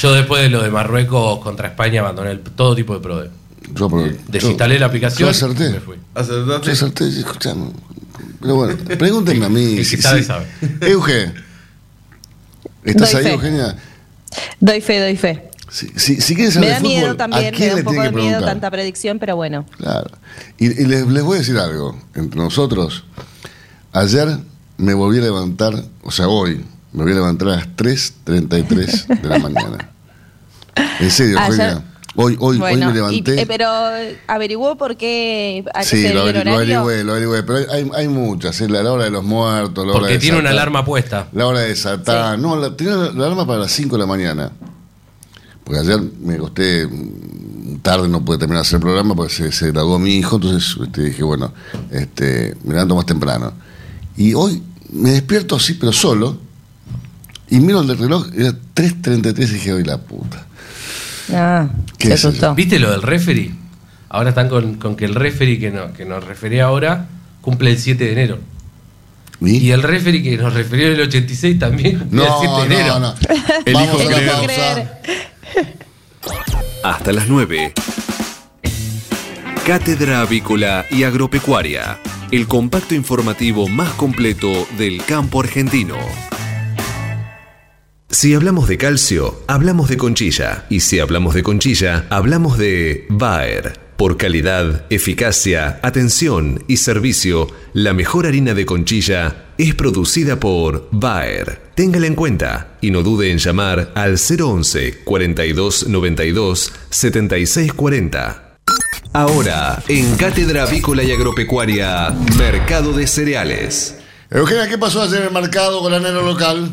[0.00, 3.30] Yo después de lo de Marruecos contra España abandoné el- todo tipo de PRODE.
[3.74, 5.70] Yo, pero- Desinstalé yo- la aplicación Yo acerté.
[5.70, 5.96] y me fui.
[6.14, 6.66] ¿Acertaste?
[6.66, 7.70] Yo acerté, escuchame.
[8.40, 9.64] Pero bueno, pregúntenme a mí.
[9.70, 10.46] El que si- sabe, sabe.
[10.82, 11.32] Euge.
[12.84, 13.32] ¿Estás Doy ahí, fe.
[13.32, 13.76] Eugenia?
[14.60, 15.50] Doy fe, doy fe.
[15.70, 17.84] Si, si, si quieres Me saber da de fútbol, miedo ¿a también, me da un
[17.84, 19.66] poco de miedo tanta predicción, pero bueno.
[19.76, 20.10] Claro.
[20.58, 21.98] Y, y les, les voy a decir algo.
[22.14, 23.04] Entre nosotros,
[23.92, 24.38] ayer
[24.76, 29.28] me volví a levantar, o sea, hoy, me voy a levantar a las 3.33 de
[29.28, 29.90] la mañana.
[31.00, 31.84] En serio, Eugenia.
[32.16, 33.40] Hoy, hoy, bueno, hoy me y- levanté.
[33.42, 33.66] eh, pero
[34.28, 37.58] averiguó por qué, a Sí, se lo, debe el averi- lo averigüé, lo averigüé, pero
[37.72, 38.68] hay, hay, muchas, ¿eh?
[38.68, 41.28] la, la hora de los muertos, la hora Porque de tiene una alarma puesta.
[41.32, 44.06] La hora de Satán, no, la, tenía la, la alarma para las 5 de la
[44.06, 44.52] mañana.
[45.64, 49.50] Porque ayer me acosté mm, tarde, no pude terminar de hacer el programa porque se,
[49.50, 51.52] se graduó mi hijo, entonces este, dije, bueno,
[51.90, 53.52] este, me levanto más temprano.
[54.16, 54.62] Y hoy
[54.92, 56.36] me despierto así, pero solo,
[57.50, 60.46] y miro el reloj, era 3.33 y dije, hoy la puta.
[61.32, 61.68] Ah,
[61.98, 62.28] ¿Qué se es eso?
[62.28, 62.54] asustó.
[62.54, 63.52] ¿Viste lo del referee?
[64.08, 67.06] Ahora están con, con que el referee que, no, que nos refería ahora
[67.40, 68.38] cumple el 7 de enero.
[69.40, 69.56] ¿Y?
[69.58, 72.80] Y el referee que nos refirió en el 86 también cumple No, el 7 de
[72.80, 73.00] enero.
[73.00, 73.14] no, no.
[73.64, 74.44] Elijo Vamos a la creer.
[74.44, 75.78] creer.
[76.84, 77.72] Hasta las 9.
[79.66, 81.98] Cátedra Avícola y Agropecuaria.
[82.30, 85.96] El compacto informativo más completo del campo argentino.
[88.14, 90.66] Si hablamos de calcio, hablamos de conchilla.
[90.70, 93.76] Y si hablamos de conchilla, hablamos de Bayer.
[93.96, 101.60] Por calidad, eficacia, atención y servicio, la mejor harina de conchilla es producida por Bayer.
[101.74, 108.58] Téngala en cuenta y no dude en llamar al 011 42 92 76 40.
[109.12, 113.96] Ahora, en Cátedra Avícola y Agropecuaria, Mercado de Cereales.
[114.30, 116.70] Eugenia, ¿qué pasó ayer en el mercado con granero local?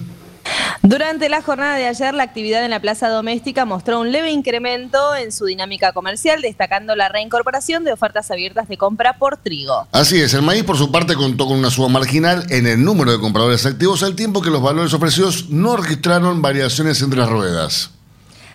[0.83, 5.15] Durante la jornada de ayer, la actividad en la plaza doméstica mostró un leve incremento
[5.15, 9.87] en su dinámica comercial, destacando la reincorporación de ofertas abiertas de compra por trigo.
[9.91, 13.11] Así es, el maíz por su parte contó con una suba marginal en el número
[13.11, 17.91] de compradores activos, al tiempo que los valores ofrecidos no registraron variaciones entre las ruedas.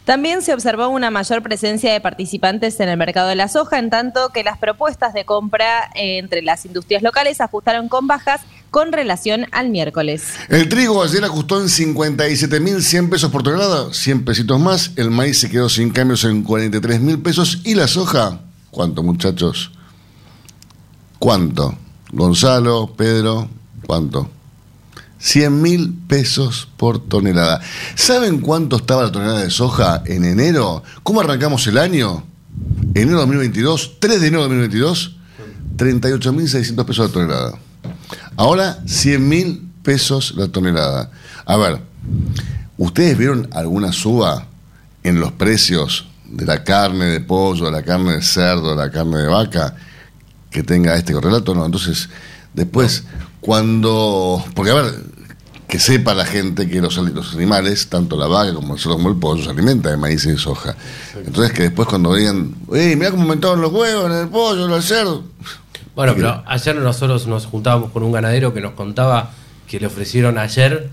[0.06, 3.90] También se observó una mayor presencia de participantes en el mercado de la soja, en
[3.90, 8.40] tanto que las propuestas de compra entre las industrias locales ajustaron con bajas
[8.70, 10.24] con relación al miércoles.
[10.48, 14.92] El trigo ayer ajustó en 57.100 pesos por tonelada, 100 pesitos más.
[14.96, 17.60] El maíz se quedó sin cambios en 43.000 pesos.
[17.64, 18.40] ¿Y la soja?
[18.70, 19.70] ¿Cuánto, muchachos?
[21.18, 21.76] ¿Cuánto?
[22.12, 23.48] Gonzalo, Pedro,
[23.86, 24.30] ¿cuánto?
[25.18, 27.60] 100 mil pesos por tonelada.
[27.94, 30.82] ¿Saben cuánto estaba la tonelada de soja en enero?
[31.02, 32.24] ¿Cómo arrancamos el año?
[32.94, 35.16] Enero 2022, 3 de enero de 2022,
[35.76, 37.58] 38.600 pesos la tonelada.
[38.36, 41.10] Ahora 100 mil pesos la tonelada.
[41.44, 41.80] A ver,
[42.76, 44.46] ¿ustedes vieron alguna suba
[45.02, 48.90] en los precios de la carne de pollo, de la carne de cerdo, de la
[48.90, 49.76] carne de vaca
[50.50, 51.54] que tenga este correlato?
[51.54, 52.08] No, entonces,
[52.52, 53.04] después,
[53.40, 54.44] cuando...
[54.54, 54.94] Porque a ver,
[55.68, 59.08] que sepa la gente que los, los animales, tanto la vaca como el cerdo como
[59.08, 60.76] el pollo, se alimentan de maíz y de soja.
[61.24, 64.72] Entonces que después cuando digan, ¡Ey, mira cómo aumentaron los huevos en el pollo, en
[64.72, 65.24] el cerdo!
[65.96, 69.32] Bueno, pero ayer nosotros nos juntábamos con un ganadero que nos contaba
[69.66, 70.90] que le ofrecieron ayer,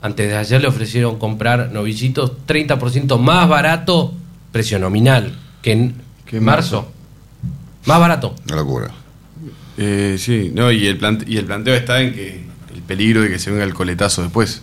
[0.00, 4.14] antes de ayer le ofrecieron comprar novillitos 30% más barato,
[4.52, 5.94] precio nominal, que en
[6.40, 6.90] marzo.
[7.86, 8.34] Más barato.
[8.46, 8.90] Una locura.
[9.76, 13.30] Eh, sí, no, y el, plante- y el planteo está en que el peligro de
[13.30, 14.62] que se venga el coletazo después.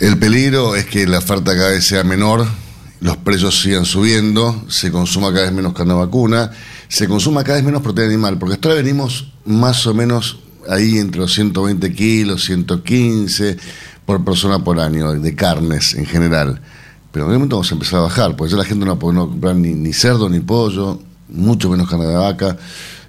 [0.00, 2.46] El peligro es que la oferta cada vez sea menor,
[3.00, 6.50] los precios sigan subiendo, se consuma cada vez menos carne vacuna,
[6.88, 10.38] se consuma cada vez menos proteína animal, porque hasta ahora venimos más o menos
[10.68, 13.56] ahí entre los 120 kilos, 115
[14.04, 16.60] por persona por año de carnes en general.
[17.12, 19.28] Pero en momento vamos a empezar a bajar, porque ya la gente no poder no
[19.28, 22.56] comprar ni, ni cerdo ni pollo, mucho menos carne de vaca,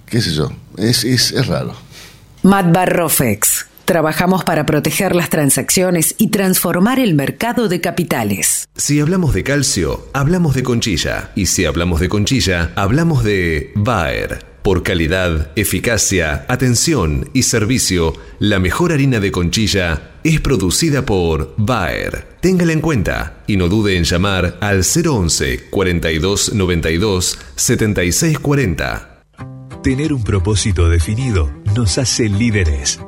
[0.06, 1.74] qué sé yo, es, es, es raro.
[2.44, 3.70] Matbarrofex.
[3.92, 8.70] Trabajamos para proteger las transacciones y transformar el mercado de capitales.
[8.74, 11.32] Si hablamos de calcio, hablamos de conchilla.
[11.36, 14.46] Y si hablamos de conchilla, hablamos de Bayer.
[14.64, 22.30] Por calidad, eficacia, atención y servicio, la mejor harina de conchilla es producida por Bayer.
[22.39, 29.24] Téngala en cuenta y no dude en llamar al 011 42 92 76 40.
[29.84, 33.02] Tener un propósito definido nos hace líderes.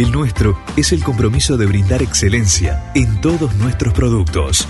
[0.00, 4.66] El nuestro es el compromiso de brindar excelencia en todos nuestros productos.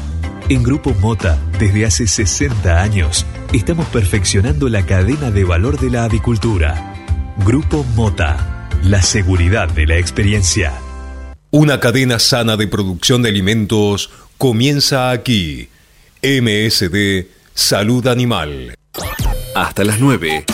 [0.48, 6.02] En Grupo Mota, desde hace 60 años, estamos perfeccionando la cadena de valor de la
[6.02, 6.94] avicultura.
[7.46, 10.72] Grupo Mota, la seguridad de la experiencia.
[11.52, 15.68] Una cadena sana de producción de alimentos comienza aquí.
[16.24, 18.74] MSD Salud Animal.
[19.54, 20.44] Hasta las 9.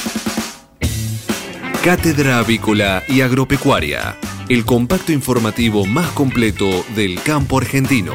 [1.82, 4.18] Cátedra Avícola y Agropecuaria.
[4.48, 8.14] El compacto informativo más completo del campo argentino.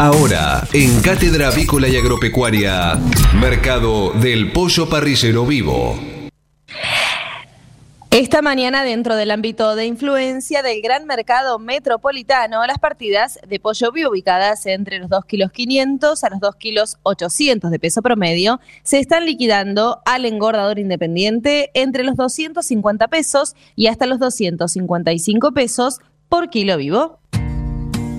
[0.00, 3.00] Ahora, en Cátedra Avícola y Agropecuaria,
[3.34, 5.98] Mercado del Pollo Parrillero Vivo.
[8.12, 13.90] Esta mañana, dentro del ámbito de influencia del gran mercado metropolitano, las partidas de pollo
[13.90, 18.60] vivo ubicadas entre los 2 kilos 500 a los 2 kilos 800 de peso promedio
[18.84, 25.98] se están liquidando al engordador independiente entre los 250 pesos y hasta los 255 pesos
[26.28, 27.17] por kilo vivo.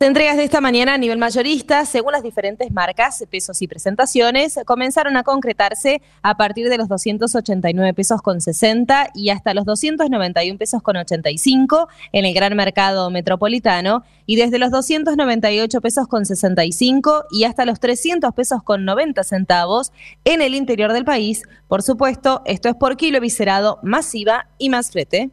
[0.00, 4.56] Las entregas de esta mañana a nivel mayorista, según las diferentes marcas, pesos y presentaciones,
[4.64, 10.56] comenzaron a concretarse a partir de los 289 pesos con 60 y hasta los 291
[10.56, 17.24] pesos con 85 en el gran mercado metropolitano y desde los 298 pesos con 65
[17.32, 19.90] y hasta los 300 pesos con 90 centavos
[20.24, 21.42] en el interior del país.
[21.66, 25.32] Por supuesto, esto es por kilo viscerado, masiva y más flete.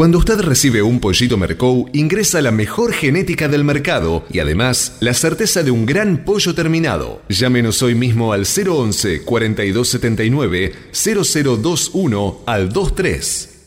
[0.00, 5.12] Cuando usted recibe un pollito Mercou, ingresa la mejor genética del mercado y además la
[5.12, 7.20] certeza de un gran pollo terminado.
[7.28, 13.59] Llámenos hoy mismo al 011 4279 0021 al 23.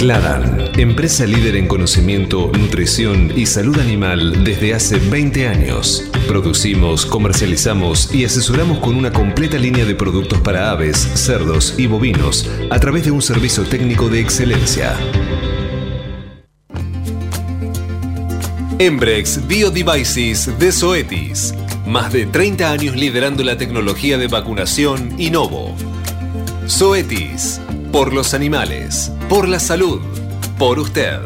[0.00, 6.10] Cladan, empresa líder en conocimiento, nutrición y salud animal desde hace 20 años.
[6.26, 12.50] Producimos, comercializamos y asesoramos con una completa línea de productos para aves, cerdos y bovinos
[12.70, 14.96] a través de un servicio técnico de excelencia.
[18.78, 21.54] Embrex Biodevices de Zoetis.
[21.86, 25.76] Más de 30 años liderando la tecnología de vacunación Innovo.
[26.66, 27.60] Zoetis.
[27.92, 29.10] Por los animales.
[29.28, 30.00] Por la salud.
[30.58, 31.18] Por usted.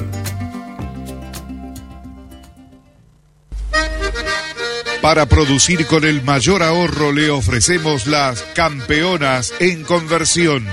[5.02, 10.66] Para producir con el mayor ahorro le ofrecemos las campeonas en conversión.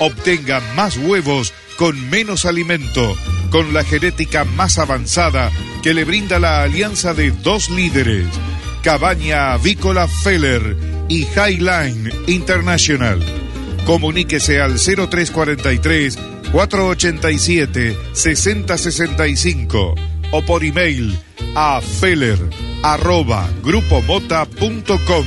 [0.00, 3.16] Obtenga más huevos con menos alimento,
[3.50, 5.52] con la genética más avanzada
[5.84, 8.26] que le brinda la alianza de dos líderes,
[8.82, 10.76] Cabaña Avícola Feller
[11.08, 13.49] y Highline International.
[13.86, 16.18] Comuníquese al 0343
[16.52, 19.94] 487 6065
[20.32, 21.18] o por email
[21.54, 22.38] a feller
[22.82, 25.26] arroba grupomota.com.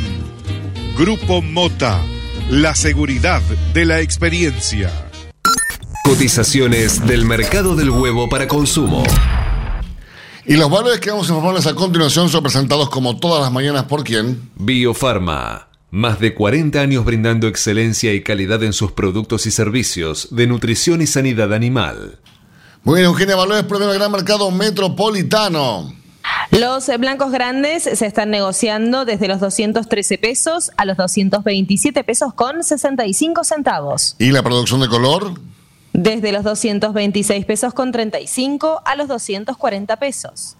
[0.97, 2.01] Grupo Mota,
[2.49, 3.41] la seguridad
[3.74, 4.91] de la experiencia.
[6.06, 9.04] Cotizaciones del mercado del huevo para consumo.
[10.45, 13.84] Y los valores que vamos a informarles a continuación son presentados como todas las mañanas
[13.84, 14.49] por quién.
[14.56, 15.72] Biofarma.
[15.93, 21.03] Más de 40 años brindando excelencia y calidad en sus productos y servicios de nutrición
[21.03, 22.17] y sanidad animal.
[22.81, 25.93] Muy bien, Eugenia Valores, premio del gran mercado metropolitano.
[26.49, 32.33] Los eh, blancos grandes se están negociando desde los 213 pesos a los 227 pesos
[32.33, 34.15] con 65 centavos.
[34.17, 35.39] ¿Y la producción de color?
[35.93, 40.57] Desde los 226 pesos con 35 a los 240 pesos.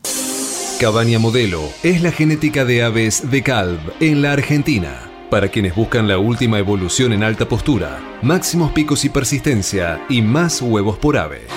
[0.80, 5.10] Cabaña Modelo es la genética de aves de Calv en la Argentina.
[5.34, 10.62] Para quienes buscan la última evolución en alta postura, máximos picos y persistencia y más
[10.62, 11.48] huevos por ave.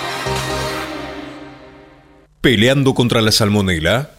[2.41, 4.13] Peleando contra la salmonela,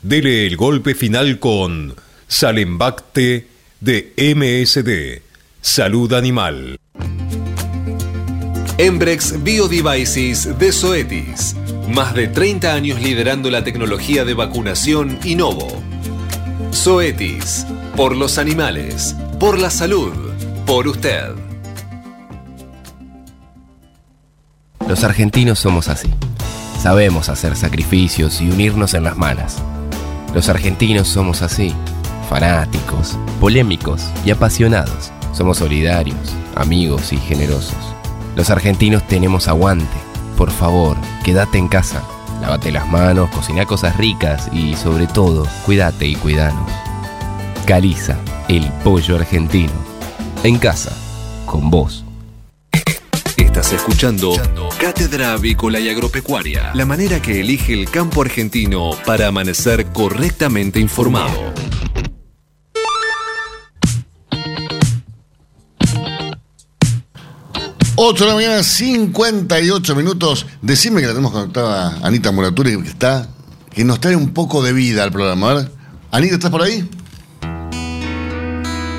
[0.00, 1.94] dele el golpe final con
[2.26, 3.48] Salembacte
[3.80, 5.20] de MSD,
[5.60, 6.78] Salud Animal.
[8.78, 11.54] Embrex Biodevices de Zoetis.
[11.86, 15.82] Más de 30 años liderando la tecnología de vacunación Innovo.
[16.72, 17.66] Zoetis.
[17.96, 19.14] Por los animales.
[19.38, 20.14] Por la salud.
[20.64, 21.34] Por usted.
[24.88, 26.10] Los argentinos somos así.
[26.80, 29.58] Sabemos hacer sacrificios y unirnos en las malas.
[30.34, 31.74] Los argentinos somos así.
[32.30, 35.12] Fanáticos, polémicos y apasionados.
[35.34, 37.76] Somos solidarios, amigos y generosos.
[38.36, 39.98] Los argentinos tenemos aguante.
[40.38, 42.02] Por favor, quédate en casa.
[42.40, 46.70] Lávate las manos, cocina cosas ricas y sobre todo, cuídate y cuidanos.
[47.66, 49.72] Caliza, el pollo argentino.
[50.42, 50.92] En casa,
[51.46, 52.04] con vos.
[53.36, 54.32] Estás escuchando
[54.80, 61.52] Cátedra Avícola y Agropecuaria, la manera que elige el campo argentino para amanecer correctamente informado.
[67.94, 70.46] Ocho de la mañana, 58 minutos.
[70.62, 73.28] Decime que la tenemos conectada a Anita Muraturi, que está,
[73.72, 75.50] que nos trae un poco de vida al programa.
[75.50, 75.72] A ver,
[76.10, 76.88] Anita, ¿estás por ahí?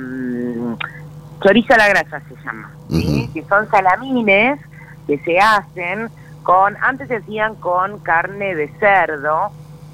[1.41, 3.31] chorizo a la grasa, se llama, ¿sí?
[3.33, 4.61] que son salamines
[5.07, 6.11] que se hacen
[6.43, 9.51] con, antes se hacían con carne de cerdo,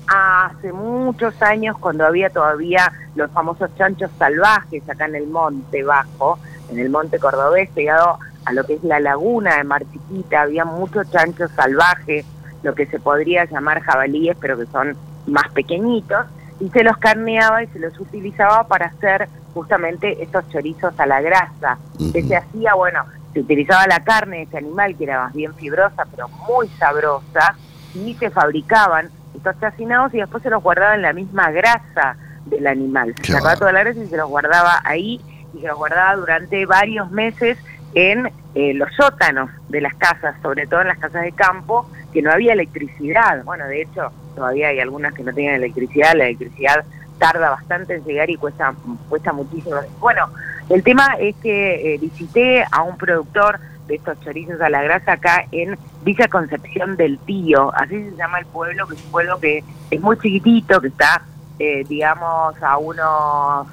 [0.06, 6.38] hace muchos años cuando había todavía los famosos chanchos salvajes acá en el monte bajo,
[6.70, 10.64] en el monte cordobés, pegado a lo que es la laguna de Mar Chiquita, había
[10.64, 12.26] muchos chanchos salvajes,
[12.62, 14.96] lo que se podría llamar jabalíes, pero que son
[15.26, 16.26] más pequeñitos,
[16.60, 21.20] y se los carneaba y se los utilizaba para hacer justamente estos chorizos a la
[21.20, 21.78] grasa,
[22.12, 25.54] que se hacía, bueno, se utilizaba la carne de ese animal, que era más bien
[25.54, 27.56] fibrosa, pero muy sabrosa,
[27.94, 32.66] y se fabricaban estos chacinados y después se los guardaba en la misma grasa del
[32.66, 33.14] animal.
[33.22, 35.20] Se sacaba toda la grasa y se los guardaba ahí
[35.54, 37.58] y se los guardaba durante varios meses
[37.94, 42.22] en eh, los sótanos de las casas, sobre todo en las casas de campo, que
[42.22, 43.44] no había electricidad.
[43.44, 46.84] Bueno, de hecho, todavía hay algunas que no tienen electricidad, la electricidad
[47.18, 48.72] tarda bastante en llegar y cuesta,
[49.10, 49.76] cuesta muchísimo.
[50.00, 50.28] Bueno,
[50.70, 55.12] el tema es que eh, visité a un productor de estos chorizos a la grasa
[55.12, 59.38] acá en Villa Concepción del Tío, así se llama el pueblo, que es un pueblo
[59.40, 61.20] que es muy chiquitito, que está,
[61.58, 63.66] eh, digamos, a unos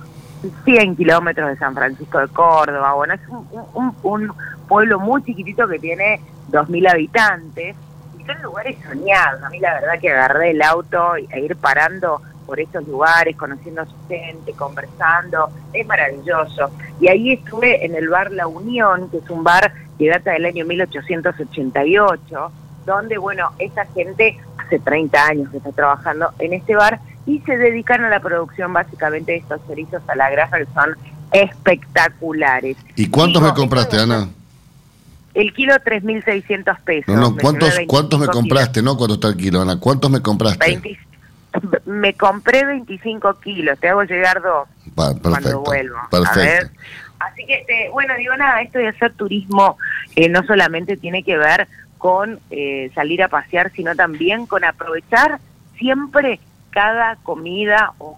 [0.65, 2.93] 100 kilómetros de San Francisco de Córdoba.
[2.93, 4.33] Bueno, es un, un- un
[4.67, 6.19] pueblo muy chiquitito que tiene
[6.51, 7.75] 2.000 habitantes
[8.41, 9.41] lugares soñados.
[9.43, 13.81] A mí la verdad que agarré el auto e ir parando por estos lugares, conociendo
[13.81, 16.69] a su gente, conversando, es maravilloso.
[16.99, 20.45] Y ahí estuve en el bar La Unión, que es un bar que data del
[20.45, 22.51] año 1888,
[22.85, 27.57] donde, bueno, esta gente hace 30 años que está trabajando en este bar y se
[27.57, 30.95] dedican a la producción básicamente de estos chorizos a la grasa que son
[31.31, 32.77] espectaculares.
[32.95, 34.27] ¿Y cuántos me compraste, Ana?
[35.33, 37.15] El kilo 3.600 pesos.
[37.15, 38.81] No, no, ¿cuántos, llevé ¿cuántos me 25 compraste?
[38.81, 39.79] No, ¿cuánto está el kilo, Ana?
[39.79, 40.65] ¿Cuántos me compraste?
[40.65, 40.99] 20
[41.85, 45.59] me compré 25 kilos, te hago llegar dos Pa- cuando perfecto.
[45.61, 45.97] vuelvo.
[45.97, 46.39] A Perfecto.
[46.39, 46.69] ver.
[47.19, 49.77] Así que, este, bueno, digo nada, esto de hacer turismo
[50.15, 51.67] eh, no solamente tiene que ver
[51.97, 55.39] con eh, salir a pasear, sino también con aprovechar
[55.77, 56.39] siempre
[56.71, 58.17] cada comida o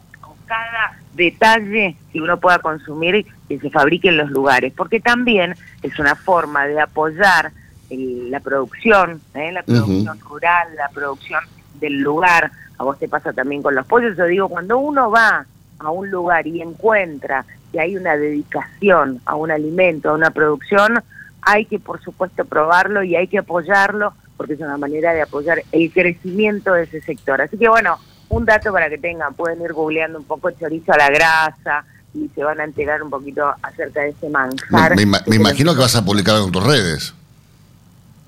[0.54, 5.98] cada detalle que uno pueda consumir que se fabrique en los lugares, porque también es
[5.98, 7.52] una forma de apoyar
[7.90, 9.52] eh, la producción, ¿eh?
[9.52, 11.42] la producción rural, la producción
[11.80, 12.52] del lugar.
[12.78, 14.16] A vos te pasa también con los pollos.
[14.16, 15.46] Yo digo, cuando uno va
[15.80, 21.04] a un lugar y encuentra que hay una dedicación a un alimento, a una producción,
[21.42, 25.64] hay que por supuesto probarlo y hay que apoyarlo porque es una manera de apoyar
[25.72, 27.42] el crecimiento de ese sector.
[27.42, 27.98] Así que bueno,
[28.34, 32.30] un dato para que tengan, pueden ir googleando un poco chorizo a la grasa y
[32.36, 34.96] se van a enterar un poquito acerca de ese manjar.
[34.96, 37.14] me ima- me imagino que vas a publicar en tus redes.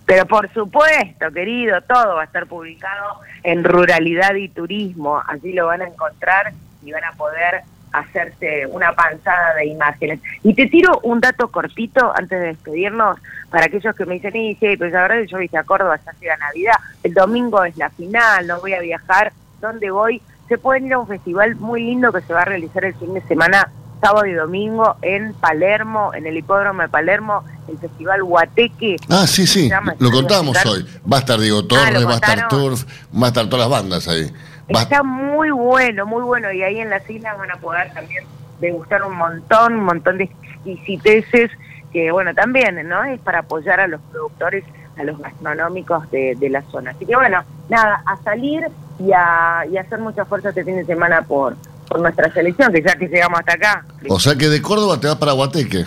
[0.05, 5.21] Pero por supuesto, querido, todo va a estar publicado en Ruralidad y Turismo.
[5.27, 6.53] Allí lo van a encontrar
[6.83, 10.19] y van a poder hacerse una panzada de imágenes.
[10.43, 13.17] Y te tiro un dato cortito antes de despedirnos
[13.49, 16.37] para aquellos que me dicen, y sí, pues ahora yo viste a Córdoba, ya llega
[16.37, 19.31] Navidad, el domingo es la final, no voy a viajar,
[19.61, 20.21] ¿dónde voy?
[20.47, 23.13] Se pueden ir a un festival muy lindo que se va a realizar el fin
[23.13, 23.69] de semana,
[24.01, 28.97] sábado y domingo, en Palermo, en el hipódromo de Palermo, el festival Guateque.
[29.09, 29.67] Ah, sí, sí,
[29.99, 30.11] lo
[30.59, 30.85] estar- hoy.
[31.11, 32.47] Va a estar Diego Ah, Torres, lo va a estar.
[32.47, 32.83] Turf,
[33.19, 34.31] va a estar todas las bandas ahí.
[34.75, 36.51] Va- Está muy bueno, muy bueno.
[36.51, 38.23] Y ahí en las islas van a poder también
[38.59, 41.51] degustar un montón, un montón de exquisiteces
[41.91, 43.03] que bueno, también, ¿no?
[43.05, 44.63] Es para apoyar a los productores,
[44.97, 46.91] a los gastronómicos de, de la zona.
[46.91, 48.63] Así que bueno, nada, a salir
[48.99, 51.55] y a, y a hacer mucha fuerza este fin de semana por,
[51.87, 53.85] por nuestra selección, que ya que llegamos hasta acá.
[54.09, 55.85] O sea que de Córdoba te vas para Guateque.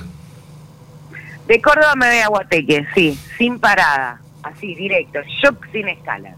[1.46, 6.34] De Córdoba me voy a Guateque, sí, sin parada, así, directo, shock sin escala.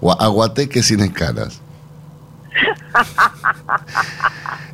[0.00, 1.60] O a Guateque sin escalas.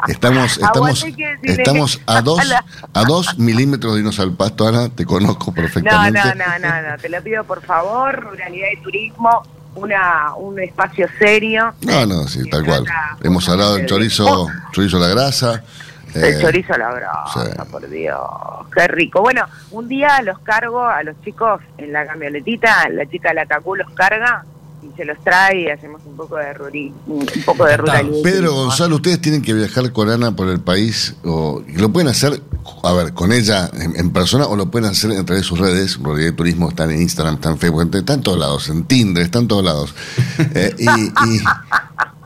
[0.09, 1.05] Estamos, estamos,
[1.43, 2.65] estamos a dos, escalas.
[2.93, 6.21] a dos milímetros de irnos al pasto, Ana, te conozco No, perfectamente.
[6.21, 9.43] no, no, no, no, te lo pido por favor, ruralidad y turismo,
[9.77, 11.75] una, un espacio serio.
[11.83, 12.85] No, no, sí, tal cual.
[13.23, 15.63] Hemos hablado del chorizo, chorizo a la grasa.
[16.15, 17.71] El eh, chorizo a la brasa, sí.
[17.71, 18.21] por Dios,
[18.73, 19.21] qué rico.
[19.21, 23.47] Bueno, un día los cargo a los chicos en la camionetita, la chica de la
[23.47, 24.45] Cacú los carga
[24.85, 28.23] y se los trae y hacemos un poco de ruri- un poco de ruralidad.
[28.23, 32.43] Pedro Gonzalo, ustedes tienen que viajar con Ana por el país, o lo pueden hacer,
[32.83, 35.59] a ver, con ella en, en persona, o lo pueden hacer a través de sus
[35.59, 38.85] redes, Ruralidad y Turismo, están en Instagram, están en Facebook, están en todos lados, en
[38.85, 39.95] Tinder, están en todos lados.
[40.55, 40.85] Eh, y,
[41.35, 41.43] y-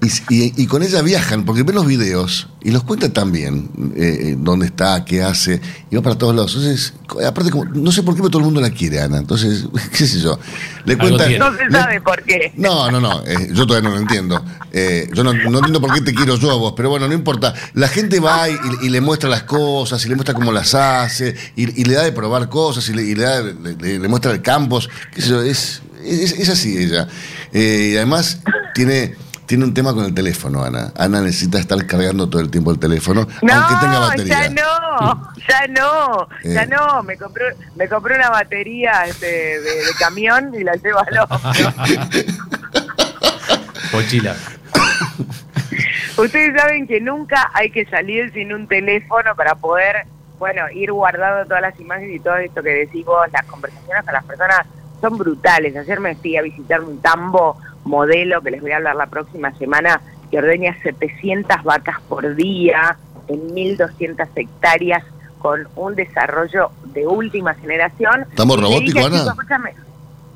[0.01, 4.37] y- y- y con ella viajan, porque ven los videos y los cuenta también eh,
[4.39, 6.55] dónde está, qué hace, y va para todos lados.
[6.55, 6.93] Entonces,
[7.27, 9.19] aparte, como, no sé por qué, pero todo el mundo la quiere, Ana.
[9.19, 9.65] Entonces,
[9.97, 10.39] qué sé yo.
[10.85, 12.53] Le cuenta, No se sabe por qué.
[12.57, 14.45] no, no, no, eh, yo todavía no lo entiendo.
[14.73, 17.15] Eh, yo no, no entiendo por qué te quiero yo a vos, pero bueno, no
[17.15, 17.53] importa.
[17.75, 21.35] La gente va y, y le muestra las cosas, y le muestra cómo las hace,
[21.57, 24.09] y, y le da de probar cosas, y le, y le da, le, le- le
[24.09, 27.09] muestra el campos, qué sé yo, es, es, es así ella.
[27.53, 28.41] Eh, y además
[28.75, 29.15] tiene,
[29.49, 30.93] tiene un tema con el teléfono, Ana.
[30.97, 34.43] Ana necesita estar cargando todo el tiempo el teléfono, No, aunque tenga batería.
[34.43, 36.67] ya no, ya no, ya Eh.
[36.69, 37.03] no.
[37.03, 41.09] Me compré, me compré una batería este, de, de camión y la llevo al.
[43.93, 44.37] Mochila.
[46.19, 50.05] Ustedes saben que nunca hay que salir sin un teléfono para poder,
[50.39, 54.13] bueno, ir guardando todas las imágenes y todo esto que decís vos, las conversaciones con
[54.13, 54.67] las personas
[55.01, 55.75] son brutales.
[55.77, 57.57] Ayer me fui a visitar un tambo
[57.89, 62.97] modelo que les voy a hablar la próxima semana, que ordeña 700 vacas por día
[63.29, 65.03] en 1.200 hectáreas
[65.39, 68.27] con un desarrollo de última generación.
[68.35, 69.19] ¿Tambo robótico, Ana?
[69.19, 69.75] "Chico, escúchame,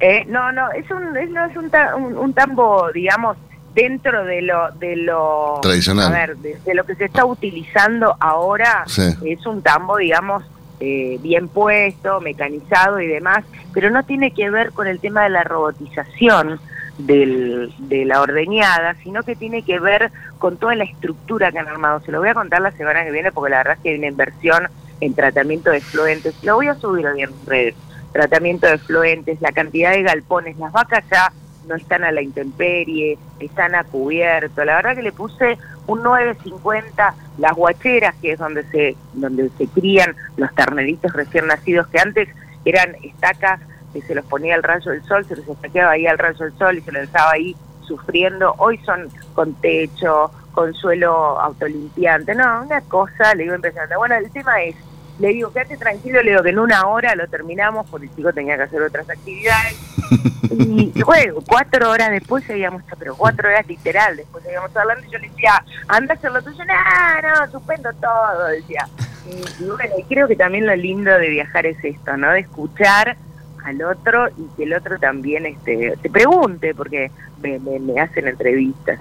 [0.00, 3.36] eh, no, no, es un, es, no, es un, ta- un- un tambo, digamos,
[3.74, 6.06] dentro de lo, de lo Tradicional.
[6.08, 9.02] A ver, de, de lo que se está utilizando ahora, Sí.
[9.24, 10.44] es un tambo, digamos,
[10.80, 15.30] eh, bien puesto, mecanizado y demás, pero no tiene que ver con el tema de
[15.30, 16.58] la robotización
[16.98, 21.68] del, de la ordeñada, sino que tiene que ver con toda la estructura que han
[21.68, 22.00] armado.
[22.00, 23.98] Se lo voy a contar la semana que viene porque la verdad es que hay
[23.98, 24.68] una inversión
[25.00, 26.34] en tratamiento de efluentes.
[26.42, 27.74] Lo voy a subir hoy en redes.
[28.12, 30.56] Tratamiento de efluentes, la cantidad de galpones.
[30.58, 31.32] Las vacas ya
[31.66, 34.64] no están a la intemperie, están a cubierto.
[34.64, 39.66] La verdad que le puse un 9.50, las guacheras, que es donde se, donde se
[39.66, 42.28] crían los terneritos recién nacidos, que antes
[42.64, 43.60] eran estacas
[43.92, 46.56] que se los ponía al rayo del sol, se los estaqueaba ahí al rayo del
[46.58, 48.54] sol y se los dejaba ahí sufriendo.
[48.58, 52.34] Hoy son con techo, con suelo autolimpiante.
[52.34, 53.96] No, una cosa, le digo impresionante.
[53.96, 54.76] Bueno, el tema es,
[55.18, 58.32] le digo, quédate tranquilo, le digo que en una hora lo terminamos porque el chico
[58.32, 59.76] tenía que hacer otras actividades.
[60.54, 65.18] Y bueno, cuatro horas después seguíamos, pero cuatro horas literal, después seguíamos hablando y yo
[65.18, 68.86] le decía, anda a hacer lo tuyo, no, no, suspendo todo, decía.
[69.26, 72.32] Y, y bueno, y creo que también lo lindo de viajar es esto, ¿no?
[72.32, 73.16] De escuchar
[73.64, 77.10] al otro y que el otro también este, te pregunte, porque
[77.42, 78.98] me, me, me hacen entrevistas.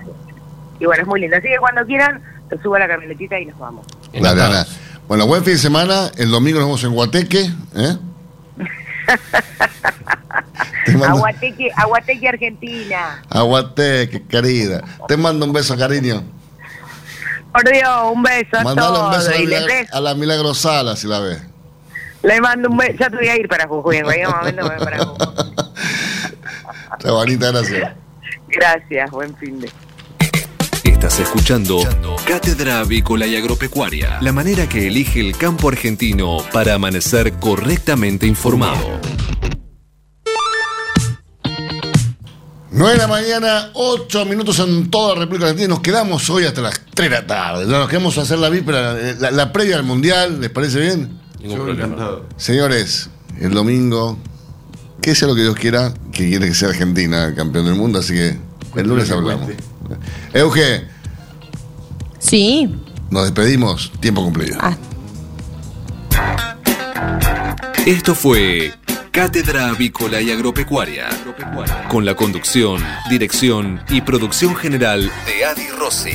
[0.79, 1.37] Y bueno, es muy lindo.
[1.37, 3.85] Así que cuando quieran, lo subo a la camionetita y nos vamos.
[4.13, 4.65] Dale, Ana.
[5.07, 6.11] Bueno, buen fin de semana.
[6.17, 7.49] El domingo nos vemos en Guateque.
[7.75, 7.97] ¿eh?
[10.87, 13.21] Mando- Aguateque, Aguateque, Argentina.
[13.29, 14.83] A Guateque, querida.
[15.07, 16.23] Te mando un beso, cariño.
[17.51, 19.17] Por Dios, un beso a Mandale un todos.
[19.17, 21.41] beso a la, y les Milagro, dejo- a la Milagro Sala, si la ves.
[22.23, 22.93] Le mando un beso.
[22.99, 23.97] Ya te voy a ir para Jujuy.
[23.97, 25.27] En cualquier momento me voy para Jujuy.
[26.97, 27.93] Está bonita, gracias.
[28.47, 29.71] Gracias, buen fin de.
[30.83, 31.79] Estás escuchando
[32.27, 38.99] Cátedra Avícola y Agropecuaria, la manera que elige el campo argentino para amanecer correctamente informado.
[42.69, 45.69] 9 de la mañana, 8 minutos en toda la República Argentina.
[45.69, 47.65] Nos quedamos hoy hasta las 3 de la tarde.
[47.65, 50.39] Nos quedamos a hacer la víspera, eh, la, la previa al Mundial.
[50.39, 51.20] ¿Les parece bien?
[51.43, 52.25] Yo encantado.
[52.37, 53.09] Señores,
[53.39, 54.17] el domingo,
[55.01, 58.13] que sea lo que Dios quiera, que quiere que sea Argentina campeón del mundo, así
[58.13, 58.37] que
[58.75, 59.49] el lunes hablamos.
[60.33, 60.85] Euge,
[62.19, 62.69] Sí.
[63.09, 64.57] nos despedimos, tiempo cumplido.
[67.85, 68.73] Esto fue
[69.11, 71.09] Cátedra Avícola y Agropecuaria,
[71.89, 76.11] con la conducción, dirección y producción general de Adi Rossi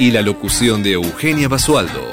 [0.00, 2.12] y la locución de Eugenia Basualdo.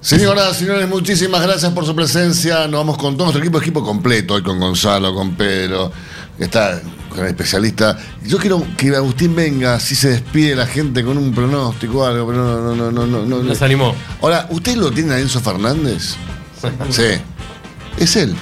[0.00, 2.68] Señoras, señores, muchísimas gracias por su presencia.
[2.68, 5.90] Nos vamos con todo nuestro equipo, equipo completo, hoy con Gonzalo, con Pedro,
[6.36, 6.80] que está
[7.10, 7.98] con el especialista.
[8.24, 12.28] Yo quiero que Agustín venga, si se despide la gente con un pronóstico o algo,
[12.28, 13.42] pero no, no, no, no, no, no.
[13.42, 13.92] Nos animó.
[14.22, 16.14] Ahora, ¿usted lo tiene a Enzo Fernández?
[16.90, 17.02] Sí.
[17.98, 18.36] Es él.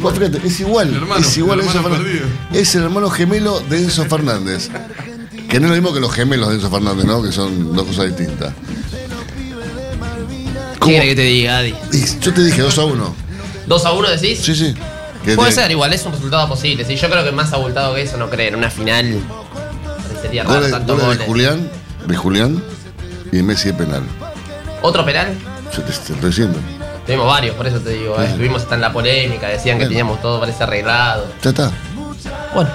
[0.00, 0.92] Vos fíjate, es igual.
[0.92, 2.22] hermano, es igual a el Enzo hermano Fernández.
[2.22, 2.60] perdido.
[2.60, 4.70] Es el hermano gemelo de Enzo Fernández.
[5.48, 7.22] Que no es lo mismo que los gemelos de Enzo Fernández, ¿no?
[7.22, 8.52] Que son dos cosas distintas.
[10.86, 11.74] ¿Qué quiere que te diga, Adi?
[12.20, 13.14] Yo te dije 2 a 1.
[13.68, 14.38] ¿2 a 1 decís?
[14.42, 14.74] Sí, sí.
[15.24, 16.84] Que Puede ser, igual, es un resultado posible.
[16.84, 18.48] Sí, yo creo que más abultado que eso no creo.
[18.48, 19.18] En una final
[20.22, 21.24] sería raro Goles, tantos goles de.
[21.26, 21.70] Julián,
[22.06, 22.62] de Julián
[23.32, 24.02] y Messi de penal.
[24.82, 25.34] ¿Otro penal?
[25.74, 26.58] Yo te, te estoy diciendo.
[27.04, 28.20] Tuvimos varios, por eso te digo.
[28.22, 28.26] eh.
[28.26, 31.26] Estuvimos hasta en la polémica, decían que teníamos todo parece arreglado.
[31.42, 31.72] Ya está.
[32.54, 32.70] Bueno,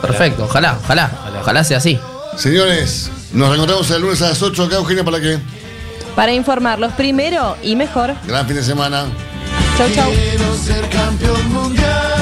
[0.00, 1.10] perfecto, ojalá, ojalá,
[1.40, 1.98] ojalá sea así.
[2.36, 5.38] Señores, nos reencontramos el lunes a las 8 acá, Eugenia, ¿para qué?
[6.18, 8.12] para informarlos primero y mejor.
[8.26, 9.04] Gran fin de semana.
[9.76, 10.10] Chau, chau.
[10.10, 12.17] Quiero ser campeón mundial.